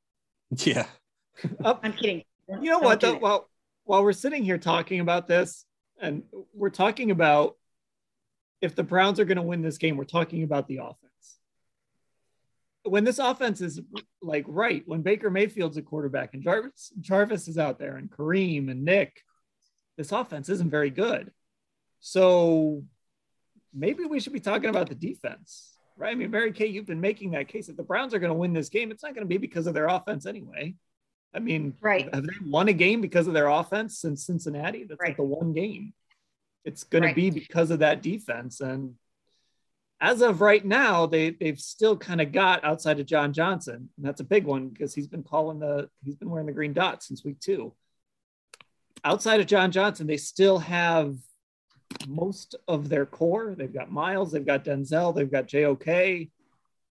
[0.50, 0.86] Yeah.
[1.64, 2.22] Uh, I'm kidding.
[2.48, 3.00] You know what?
[3.00, 3.48] Though, while
[3.84, 5.64] while we're sitting here talking about this,
[6.00, 7.56] and we're talking about
[8.60, 11.38] if the Browns are going to win this game, we're talking about the offense.
[12.84, 13.80] When this offense is
[14.22, 18.70] like right, when Baker Mayfield's a quarterback and Jarvis Jarvis is out there and Kareem
[18.70, 19.22] and Nick,
[19.96, 21.30] this offense isn't very good.
[22.00, 22.84] So
[23.72, 26.12] maybe we should be talking about the defense, right?
[26.12, 27.68] I mean, Mary Kay, you've been making that case.
[27.68, 29.66] If the Browns are going to win this game, it's not going to be because
[29.66, 30.74] of their offense anyway.
[31.34, 32.12] I mean, Right.
[32.14, 34.84] have they won a game because of their offense since Cincinnati?
[34.84, 35.92] That's like the one game.
[36.64, 37.10] It's going Right.
[37.10, 38.60] to be because of that defense.
[38.60, 38.96] And
[40.00, 44.06] as of right now, they they've still kind of got outside of John Johnson, and
[44.06, 47.02] that's a big one because he's been calling the he's been wearing the green dot
[47.02, 47.74] since week two.
[49.04, 51.16] Outside of John Johnson, they still have
[52.08, 53.54] most of their core.
[53.54, 56.30] They've got Myles, they've got Denzel, they've got JOK.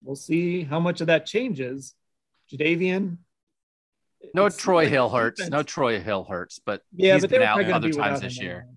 [0.02, 1.94] We'll see how much of that changes.
[2.50, 3.18] Jadeveon.
[4.34, 5.36] No It's Troy like Hill hurts.
[5.38, 8.40] defense- No Troy Hill hurts, but yeah, he's but been out other be times this
[8.40, 8.60] year.
[8.60, 8.74] anyway.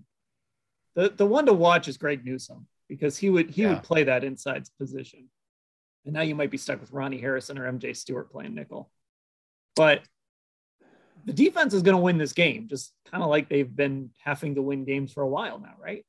[0.94, 3.74] The the one to watch is Greg Newsome because he would he Yeah.
[3.74, 5.28] would play that inside position.
[6.04, 8.90] And now you might be stuck with Ronnie Harrison or MJ Stewart playing nickel.
[9.76, 10.02] But
[11.24, 14.54] the defense is going to win this game, just kind of like they've been having
[14.56, 16.04] to win games for a while now, right?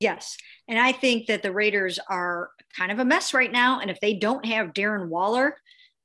[0.00, 0.36] Yes.
[0.68, 3.80] And I think that the Raiders are kind of a mess right now.
[3.80, 5.56] And if they don't have Darren Waller,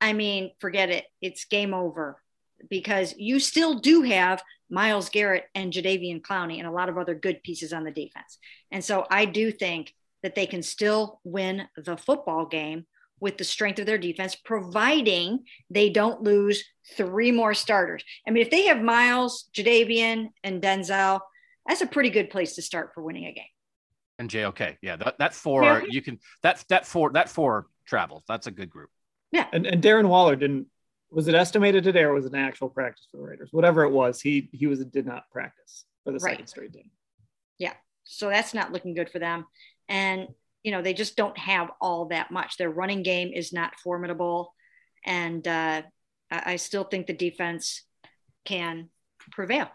[0.03, 1.05] I mean, forget it.
[1.21, 2.21] It's game over
[2.69, 7.15] because you still do have Myles Garrett and Jadeveon Clowney and a lot of other
[7.15, 8.37] good pieces on the defense.
[8.69, 12.85] And so I do think that they can still win the football game
[13.21, 16.65] with the strength of their defense, providing they don't lose
[16.97, 18.03] three more starters.
[18.27, 21.21] I mean, if they have Myles, Jadeveon, and Denzel,
[21.65, 23.45] that's a pretty good place to start for winning a game.
[24.19, 28.23] And JOK, yeah, that, that four you can that that four that four travels.
[28.27, 28.89] That's a good group.
[29.33, 30.67] Yeah, and and Darren Waller didn't
[31.09, 33.49] was it estimated today or was it an actual practice for the Raiders?
[33.51, 36.33] Whatever it was, he he was did not practice for the right.
[36.33, 36.85] second straight day.
[37.57, 37.73] Yeah,
[38.03, 39.45] so that's not looking good for them.
[39.89, 40.27] And
[40.61, 42.57] you know they just don't have all that much.
[42.57, 44.53] Their running game is not formidable,
[45.03, 45.81] and uh,
[46.29, 47.83] I still think the defense
[48.45, 48.89] can
[49.31, 49.71] prevail.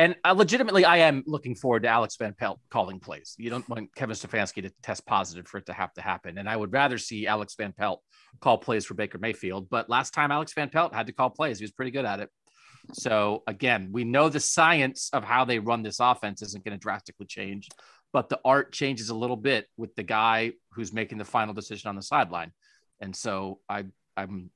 [0.00, 3.34] And uh, legitimately, I am looking forward to Alex Van Pelt calling plays.
[3.36, 6.38] You don't want Kevin Stefanski to test positive for it to have to happen.
[6.38, 8.00] And I would rather see Alex Van Pelt
[8.40, 9.68] call plays for Baker Mayfield.
[9.68, 12.20] But last time Alex Van Pelt had to call plays, he was pretty good at
[12.20, 12.30] it.
[12.94, 16.80] So again, we know the science of how they run this offense isn't going to
[16.80, 17.68] drastically change,
[18.10, 21.90] but the art changes a little bit with the guy who's making the final decision
[21.90, 22.52] on the sideline.
[23.00, 23.84] And so I,
[24.16, 24.50] I'm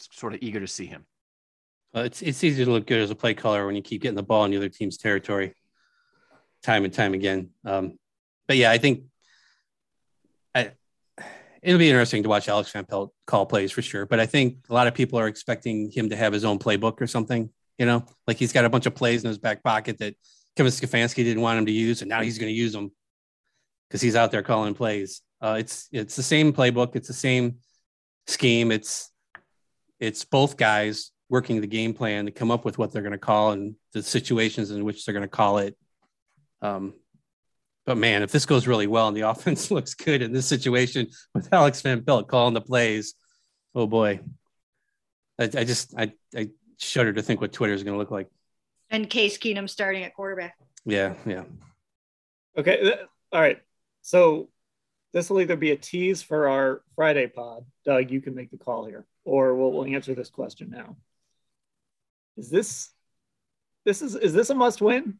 [0.00, 1.04] sort of eager to see him.
[1.98, 4.16] Uh, it's it's easy to look good as a play caller when you keep getting
[4.16, 5.54] the ball in the other team's territory,
[6.62, 7.50] time and time again.
[7.64, 7.98] Um,
[8.46, 9.04] but yeah, I think
[10.54, 10.72] I,
[11.60, 14.06] it'll be interesting to watch Alex Van Pelt call plays for sure.
[14.06, 17.00] But I think a lot of people are expecting him to have his own playbook
[17.00, 17.50] or something.
[17.78, 20.14] You know, like he's got a bunch of plays in his back pocket that
[20.56, 22.92] Kevin Stefanski didn't want him to use, and now he's going to use them
[23.88, 25.22] because he's out there calling plays.
[25.40, 26.94] Uh, it's it's the same playbook.
[26.94, 27.56] It's the same
[28.28, 28.70] scheme.
[28.70, 29.10] It's
[29.98, 33.18] it's both guys working the game plan to come up with what they're going to
[33.18, 35.76] call and the situations in which they're going to call it.
[36.62, 36.94] Um,
[37.84, 41.08] but man, if this goes really well and the offense looks good in this situation
[41.34, 43.14] with Alex Van Pelt calling the plays,
[43.74, 44.20] oh boy,
[45.38, 48.28] I, I just I, I shudder to think what Twitter is going to look like.
[48.90, 50.56] And Case Keenum starting at quarterback.
[50.84, 51.44] Yeah, yeah.
[52.56, 52.94] Okay,
[53.32, 53.58] all right.
[54.02, 54.48] So
[55.12, 57.64] this will either be a tease for our Friday pod.
[57.84, 60.96] Doug, you can make the call here, or we'll, we'll answer this question now.
[62.38, 62.90] Is this
[63.84, 65.18] this is is this a must win?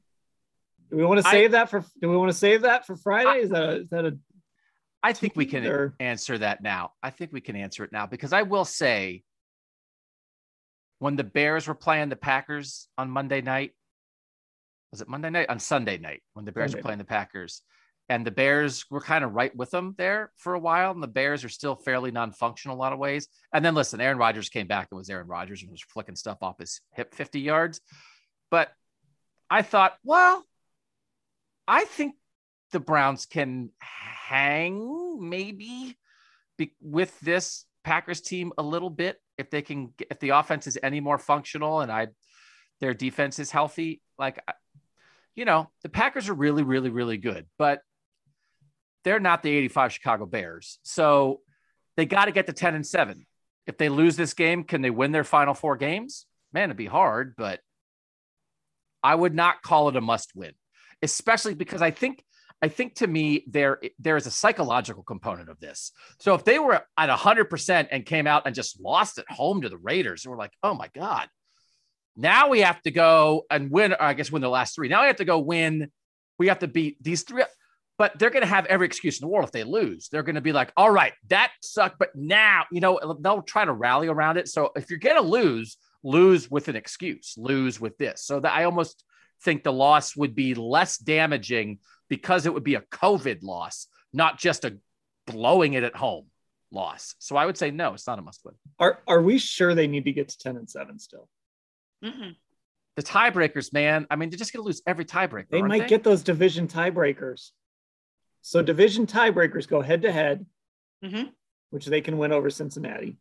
[0.90, 2.96] Do we want to save I, that for do we want to save that for
[2.96, 3.42] Friday?
[3.42, 4.18] Is that a is that a
[5.02, 5.94] I think we can or?
[6.00, 6.92] answer that now.
[7.02, 9.22] I think we can answer it now because I will say
[10.98, 13.72] when the Bears were playing the Packers on Monday night,
[14.90, 15.48] was it Monday night?
[15.48, 16.80] On Sunday night, when the Bears Sunday.
[16.80, 17.62] were playing the Packers,
[18.08, 20.92] and the Bears were kind of right with them there for a while.
[20.92, 23.28] And the Bears are still fairly non-functional a lot of ways.
[23.52, 26.38] And then listen, Aaron Rodgers came back and was Aaron Rodgers and was flicking stuff
[26.40, 27.80] off his hip 50 yards.
[28.50, 28.70] But
[29.50, 30.42] I thought, well,
[31.66, 32.14] I think
[32.72, 35.96] the Browns can hang maybe
[36.56, 40.78] be, with this Packers team a little bit if they can if the offense is
[40.82, 42.08] any more functional and I
[42.80, 44.02] their defense is healthy.
[44.18, 44.42] Like
[45.34, 47.80] you know, the Packers are really, really, really good, but
[49.04, 50.78] they're not the 85 Chicago Bears.
[50.82, 51.40] So
[51.96, 53.26] they got to get to 10 and 7.
[53.66, 56.26] If they lose this game, can they win their final four games?
[56.52, 57.60] Man, it'd be hard, but
[59.02, 60.52] I would not call it a must win,
[61.02, 62.24] especially because I think
[62.60, 65.92] I think to me there there is a psychological component of this.
[66.18, 69.68] So if they were at 100% and came out and just lost at home to
[69.68, 71.28] the Raiders, we're like, "Oh my god."
[72.16, 74.88] Now we have to go and win, I guess win the last 3.
[74.88, 75.92] Now we have to go win.
[76.36, 77.44] We have to beat these three
[77.98, 80.08] but they're going to have every excuse in the world if they lose.
[80.08, 83.64] They're going to be like, all right, that sucked, but now, you know, they'll try
[83.64, 84.48] to rally around it.
[84.48, 88.22] So if you're going to lose, lose with an excuse, lose with this.
[88.22, 89.04] So that I almost
[89.42, 94.38] think the loss would be less damaging because it would be a COVID loss, not
[94.38, 94.78] just a
[95.26, 96.26] blowing it at home
[96.70, 97.16] loss.
[97.18, 98.54] So I would say no, it's not a must win.
[98.78, 101.28] Are are we sure they need to get to 10 and 7 still?
[102.04, 102.36] Mm-mm.
[102.96, 104.06] The tiebreakers, man.
[104.10, 105.48] I mean, they're just going to lose every tiebreaker.
[105.50, 105.88] They might they?
[105.88, 107.50] get those division tiebreakers.
[108.48, 110.46] So division tiebreakers go head to head,
[111.68, 113.18] which they can win over Cincinnati.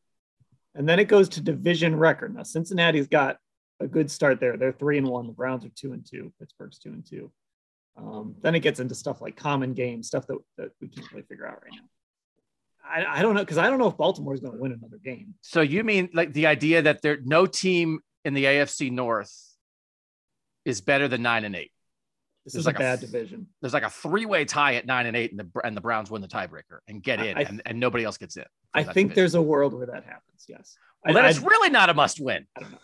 [0.74, 2.34] And then it goes to division record.
[2.34, 3.36] Now Cincinnati's got
[3.82, 4.56] a good start there.
[4.56, 5.28] They're three and one.
[5.28, 6.32] The Browns are two and two.
[6.40, 7.30] Pittsburgh's two and two.
[7.98, 11.26] Um, then it gets into stuff like common game, stuff that, that we can't really
[11.26, 11.90] figure out right now.
[12.90, 14.98] I, I don't know because I don't know if Baltimore is going to win another
[15.04, 15.34] game.
[15.42, 19.34] So you mean like the idea that there no team in the AFC North
[20.64, 21.72] is better than nine and eight?
[22.48, 23.46] This there's is like a bad division.
[23.60, 26.22] There's like a three-way tie at nine and eight, and the and the Browns win
[26.22, 28.46] the tiebreaker and get in, I, and, and nobody else gets in.
[28.74, 29.16] I think division.
[29.16, 30.46] there's a world where that happens.
[30.48, 30.78] Yes.
[31.04, 32.48] Well, then it's really not a must win.
[32.56, 32.78] I don't know.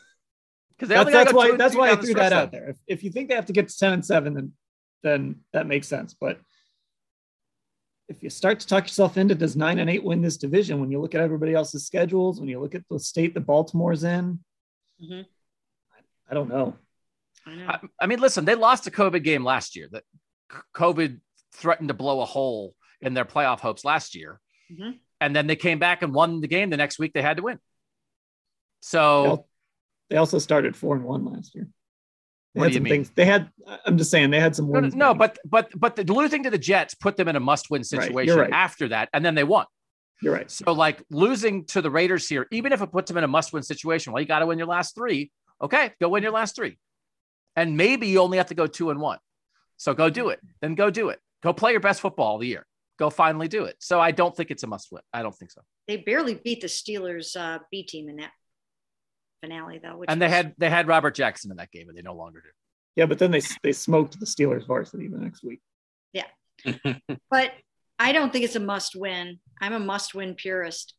[0.75, 2.71] Because That's, that's go two why that's two why I threw that out there.
[2.71, 4.51] If, if you think they have to get to ten and seven, then
[5.01, 6.13] then that makes sense.
[6.13, 6.41] But
[8.09, 10.91] if you start to talk yourself into does nine and eight win this division, when
[10.91, 14.39] you look at everybody else's schedules, when you look at the state that Baltimore's in,
[15.01, 15.25] Mhm.
[15.93, 15.99] I,
[16.29, 16.75] I don't know.
[17.45, 17.51] I.
[17.73, 19.87] I, I mean, listen, they lost a COVID game last year.
[19.91, 20.03] That
[20.75, 21.19] COVID
[21.53, 24.39] threatened to blow a hole in their playoff hopes last year,
[24.71, 24.99] Mhm.
[25.21, 27.13] and then they came back and won the game the next week.
[27.13, 27.59] They had to win.
[28.81, 29.45] So
[30.09, 31.67] They also started four and one last year.
[32.53, 32.91] They What had do you some mean?
[32.93, 33.09] things.
[33.11, 33.49] They had.
[33.85, 36.49] I'm just saying they had some no, no, no, but but but the losing to
[36.49, 38.51] the Jets put them in a must-win Right, situation right.
[38.51, 39.65] after that, and then they won.
[40.21, 40.49] you're right.
[40.51, 43.63] So like losing to the Raiders here, even if it puts them in a must-win
[43.63, 45.31] situation, well, you got to win your last three.
[45.61, 46.77] Okay, go win your last three,
[47.55, 49.19] and maybe you only have to go two and one.
[49.77, 50.39] So go do it.
[50.61, 51.19] Then go do it.
[51.41, 52.65] Go play your best football of the year.
[52.99, 53.75] Go finally do it.
[53.79, 55.01] So I don't think it's a must-win.
[55.13, 55.61] I don't think so.
[55.87, 58.31] They barely beat the Steelers uh, B team in that
[59.41, 59.97] finale, though.
[59.97, 62.13] Which and they was- had they had Robert Jackson in that game, and they no
[62.15, 62.49] longer do.
[62.95, 65.59] Yeah, but then they they smoked the Steelers varsity the next week.
[66.13, 66.27] Yeah,
[67.29, 67.51] but
[67.99, 69.39] I don't think it's a must win.
[69.59, 70.93] I'm a must win purist.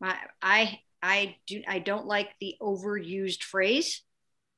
[0.00, 4.02] My, I I do I don't like the overused phrase,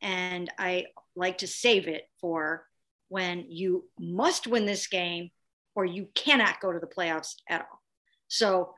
[0.02, 0.86] and I
[1.16, 2.66] like to save it for
[3.08, 5.30] when you must win this game
[5.74, 7.80] or you cannot go to the playoffs at all.
[8.28, 8.74] So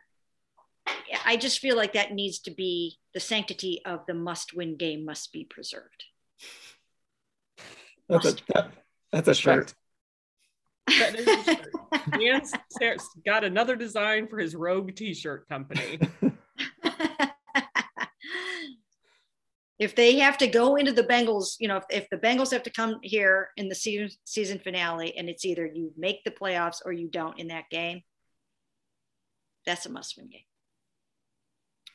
[1.24, 5.04] I just feel like that needs to be the sanctity of the must win game
[5.04, 6.04] must be preserved.
[8.08, 8.42] That's a Must.
[8.48, 8.70] that,
[9.12, 9.74] that's a shirt.
[10.86, 11.72] That is a shirt.
[12.18, 16.00] Dan's got another design for his Rogue T-shirt company.
[19.82, 22.62] if they have to go into the Bengals, you know, if, if the Bengals have
[22.62, 26.76] to come here in the season season finale and it's either you make the playoffs
[26.84, 28.02] or you don't in that game,
[29.66, 30.42] that's a must win game.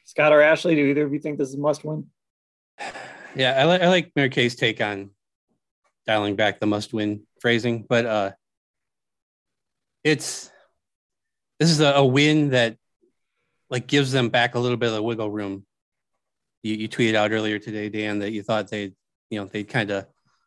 [0.03, 2.07] Scott or Ashley, do either of you think this is a must win?
[3.35, 5.11] Yeah, I, li- I like Mary Kay's take on
[6.05, 8.31] dialing back the must win phrasing, but uh
[10.03, 10.49] it's
[11.59, 12.77] this is a, a win that
[13.69, 15.66] like gives them back a little bit of the wiggle room.
[16.63, 18.93] You, you tweeted out earlier today, Dan, that you thought they,
[19.29, 20.05] you know, they kind of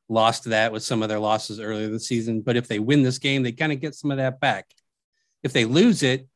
[0.09, 2.41] lost that with some of their losses earlier this season.
[2.41, 4.67] But if they win this game, they kind of get some of that back.
[5.43, 6.29] If they lose it,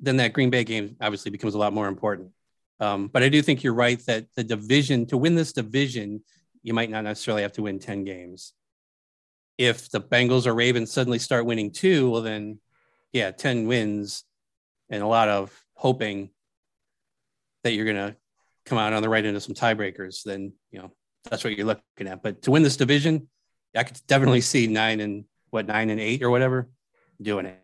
[0.00, 2.32] then that Green Bay game obviously becomes a lot more important.
[2.80, 6.22] Um, but I do think you're right that the division to win this division,
[6.62, 8.52] you might not necessarily have to win 10 games.
[9.56, 12.60] If the Bengals or Ravens suddenly start winning two, well, then
[13.12, 14.24] yeah, 10 wins
[14.90, 16.30] and a lot of hoping
[17.64, 18.16] that you're going to
[18.66, 20.92] come out on the right end of some tiebreakers, then, you know,
[21.28, 22.22] that's what you're looking at.
[22.22, 23.28] But to win this division,
[23.76, 26.68] I could definitely see nine and what, nine and eight or whatever
[27.20, 27.62] doing it.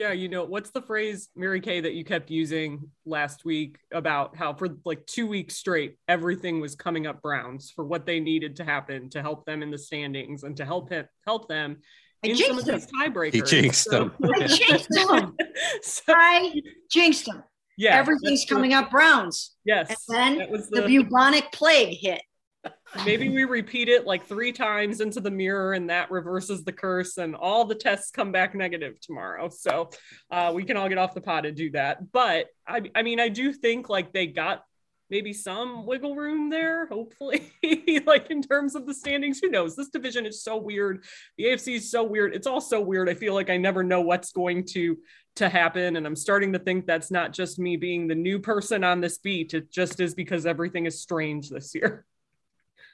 [0.00, 4.34] Yeah, you know, what's the phrase, Mary Kay, that you kept using last week about
[4.34, 8.56] how for like two weeks straight, everything was coming up Browns for what they needed
[8.56, 11.76] to happen to help them in the standings and to help him help them
[12.24, 12.76] I in some of them.
[12.76, 13.34] these tiebreakers.
[13.34, 14.12] He jinxed them.
[14.24, 15.36] I jinxed them.
[15.82, 16.54] so, I
[16.90, 17.42] jinxed them.
[17.80, 19.56] Yeah, Everything's coming up Browns.
[19.64, 22.20] Yes, And then The the, bubonic plague hit.
[23.06, 27.16] maybe we repeat it like three times into the mirror and that reverses the curse
[27.16, 29.48] and all the tests come back negative tomorrow.
[29.48, 29.88] So
[30.30, 32.12] uh, we can all get off the pot and do that.
[32.12, 34.62] But I, I mean i do think like they got
[35.08, 37.50] maybe some wiggle room there hopefully
[38.06, 39.38] like in terms of the standings.
[39.38, 39.74] Who knows?
[39.74, 41.04] This division is so weird.
[41.38, 42.34] The afc is so weird.
[42.34, 43.08] It's all so weird.
[43.08, 44.98] I feel like i never know what's going to
[45.36, 48.84] to happen and i'm starting to think that's not just me being the new person
[48.84, 52.04] on this beat it just is because everything is strange this year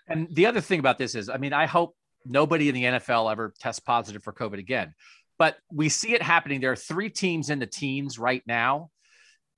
[0.09, 3.30] And the other thing about this is, I mean, I hope nobody in the NFL
[3.30, 4.95] ever tests positive for COVID again,
[5.39, 6.61] but we see it happening.
[6.61, 8.91] There are three teams in the teens right now.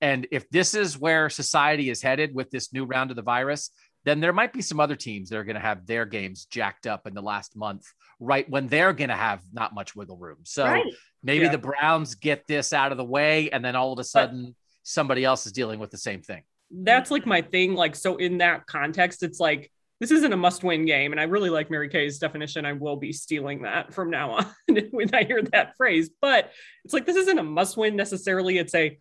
[0.01, 3.69] And if this is where society is headed with this new round of the virus,
[4.05, 6.87] then there might be some other teams that are going to have their games jacked
[6.87, 7.85] up in the last month,
[8.19, 10.37] right when they're going to have not much wiggle room.
[10.43, 10.85] So Right.
[11.23, 11.51] Maybe Yeah.
[11.51, 15.23] the Browns get this out of the way, and then all of a sudden somebody
[15.25, 16.43] else is dealing with the same thing.
[16.71, 17.73] that's like my thing.
[17.73, 21.49] Like, so in that context, it's like this isn't a must-win game, and I really
[21.49, 22.63] like Mary Kay's definition.
[22.65, 24.31] I will be stealing that from now
[24.69, 26.11] on when I hear that phrase.
[26.21, 26.51] But
[26.85, 28.57] it's like this isn't a must-win necessarily.
[28.59, 28.97] It's a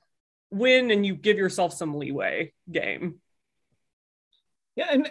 [0.51, 3.21] win, and you give yourself some leeway game.
[4.77, 5.11] Yeah, and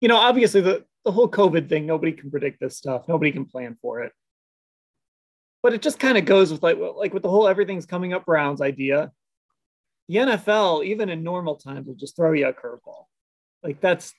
[0.00, 3.08] you know, obviously the the whole COVID thing, nobody can predict this stuff.
[3.08, 4.12] Nobody can plan for it.
[5.62, 8.26] But it just kind of goes with like like with the whole everything's coming up
[8.26, 9.12] Browns idea.
[10.08, 13.04] The NFL, even in normal times, will just throw you a curveball.
[13.62, 14.14] Like that's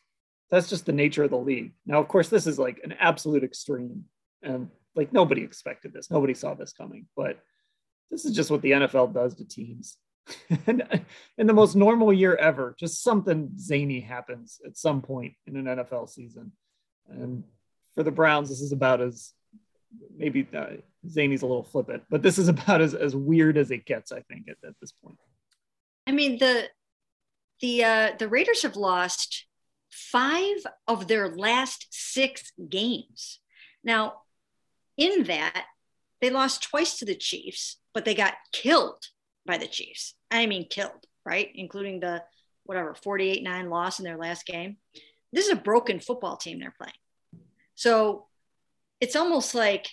[0.52, 1.74] that's just the nature of the league.
[1.86, 4.06] Now, of course, this is like an absolute extreme,
[4.44, 6.12] and like nobody expected this.
[6.12, 7.08] Nobody saw this coming.
[7.16, 7.40] But
[8.12, 9.98] this is just what the NFL does to teams.
[10.68, 10.84] And
[11.38, 15.66] in the most normal year ever, just something zany happens at some point in an
[15.66, 16.52] NFL season.
[17.08, 17.44] And
[17.96, 19.34] for the Browns, this is about as
[20.16, 20.68] maybe uh,
[21.08, 24.22] zany's a little flippant, but this is about as, as weird as it gets, I
[24.22, 25.18] think, at, at this point.
[26.08, 26.70] I mean, the
[27.62, 29.46] the uh, the Raiders have lost
[29.90, 33.40] five of their last six games.
[33.84, 34.22] Now,
[34.98, 35.66] in that,
[36.22, 39.06] they lost twice to the Chiefs, but they got killed
[39.46, 40.16] by the Chiefs.
[40.32, 41.50] I mean, killed, right?
[41.56, 42.24] Including the
[42.64, 44.78] whatever 48 9 loss in their last game.
[45.32, 46.94] This is a broken football team they're playing.
[47.76, 48.28] So
[49.00, 49.88] it's almost like,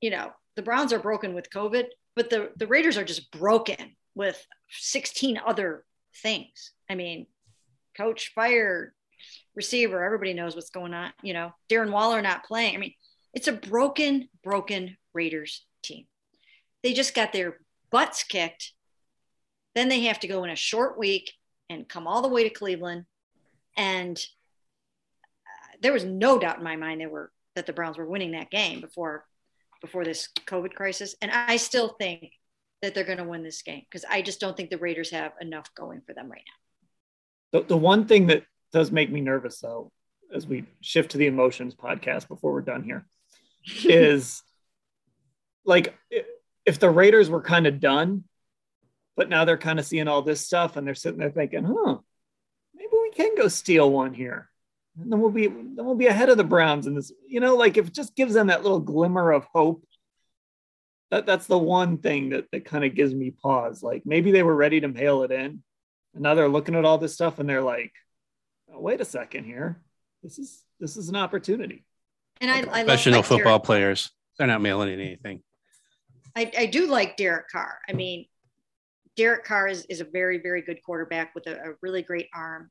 [0.00, 3.96] you know, the Browns are broken with COVID, but the, the Raiders are just broken
[4.14, 5.84] with 16 other
[6.22, 6.72] things.
[6.90, 7.26] I mean,
[7.96, 8.92] coach fired,
[9.54, 11.12] receiver, everybody knows what's going on.
[11.22, 12.74] You know, Darren Waller not playing.
[12.74, 12.94] I mean,
[13.34, 16.06] it's a broken, broken Raiders team.
[16.82, 17.58] They just got their
[17.90, 18.72] butts kicked.
[19.74, 21.32] Then they have to go in a short week
[21.68, 23.04] and come all the way to Cleveland.
[23.76, 28.06] And uh, there was no doubt in my mind they were that the Browns were
[28.06, 29.24] winning that game before
[29.80, 31.14] before this COVID crisis.
[31.20, 32.32] And I still think
[32.82, 35.32] that they're going to win this game because I just don't think the Raiders have
[35.40, 36.42] enough going for them right
[37.52, 37.60] now.
[37.60, 39.90] The, the one thing that does make me nervous, though,
[40.32, 43.06] as we shift to the emotions podcast before we're done here,
[43.84, 44.42] is
[45.64, 45.96] like
[46.64, 48.24] if the Raiders were kind of done,
[49.16, 51.98] but now they're kind of seeing all this stuff and they're sitting there thinking, huh,
[52.74, 54.48] maybe we can go steal one here.
[55.00, 57.56] And then we'll be then we'll be ahead of the Browns in this, you know,
[57.56, 59.84] like if it just gives them that little glimmer of hope
[61.10, 63.82] that that's the one thing that, that kind of gives me pause.
[63.82, 65.62] Like maybe they were ready to mail it in.
[66.14, 67.92] And now they're looking at all this stuff and they're like,
[68.72, 69.80] oh, wait a second here.
[70.22, 71.84] This is this is an opportunity.
[72.40, 73.64] And I, I professional football Derek.
[73.64, 74.10] players.
[74.38, 75.42] They're not mailing in anything.
[76.36, 77.78] I, I do like Derek Carr.
[77.88, 78.26] I mean,
[79.16, 82.70] Derek Carr is, is a very, very good quarterback with a, a really great arm.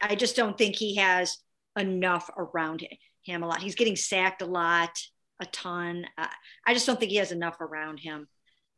[0.00, 1.38] I just don't think he has
[1.78, 2.86] enough around
[3.22, 3.62] him a lot.
[3.62, 4.96] He's getting sacked a lot
[5.40, 6.06] a ton.
[6.16, 6.26] Uh,
[6.66, 8.28] I just don't think he has enough around him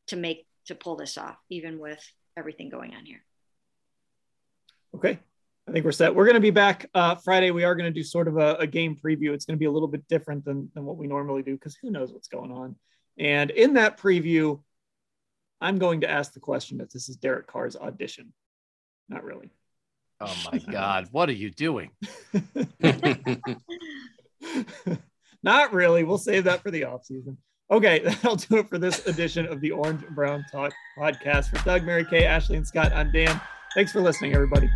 [0.09, 2.03] to make to pull this off, even with
[2.37, 3.23] everything going on here.
[4.95, 5.19] Okay.
[5.69, 6.15] I think we're set.
[6.15, 7.51] We're going to be back uh, Friday.
[7.51, 9.33] We are going to do sort of a, a, game preview.
[9.33, 11.77] It's going to be a little bit different than, than what we normally do because
[11.83, 12.77] who knows what's going on.
[13.19, 14.63] And in that preview,
[15.61, 18.33] I'm going to ask the question if this is Derek Carr's audition.
[19.09, 19.51] Not really.
[20.21, 21.09] Oh my God.
[21.13, 21.91] what are you doing?
[25.43, 26.03] Not really.
[26.05, 27.37] We'll save that for the offseason.
[27.71, 31.51] Okay, that'll do it for this edition of the Orange and Brown Talk podcast.
[31.57, 33.41] For Doug, Mary Kay, Ashley, and Scott, I'm Dan.
[33.75, 34.71] Thanks for listening, everybody.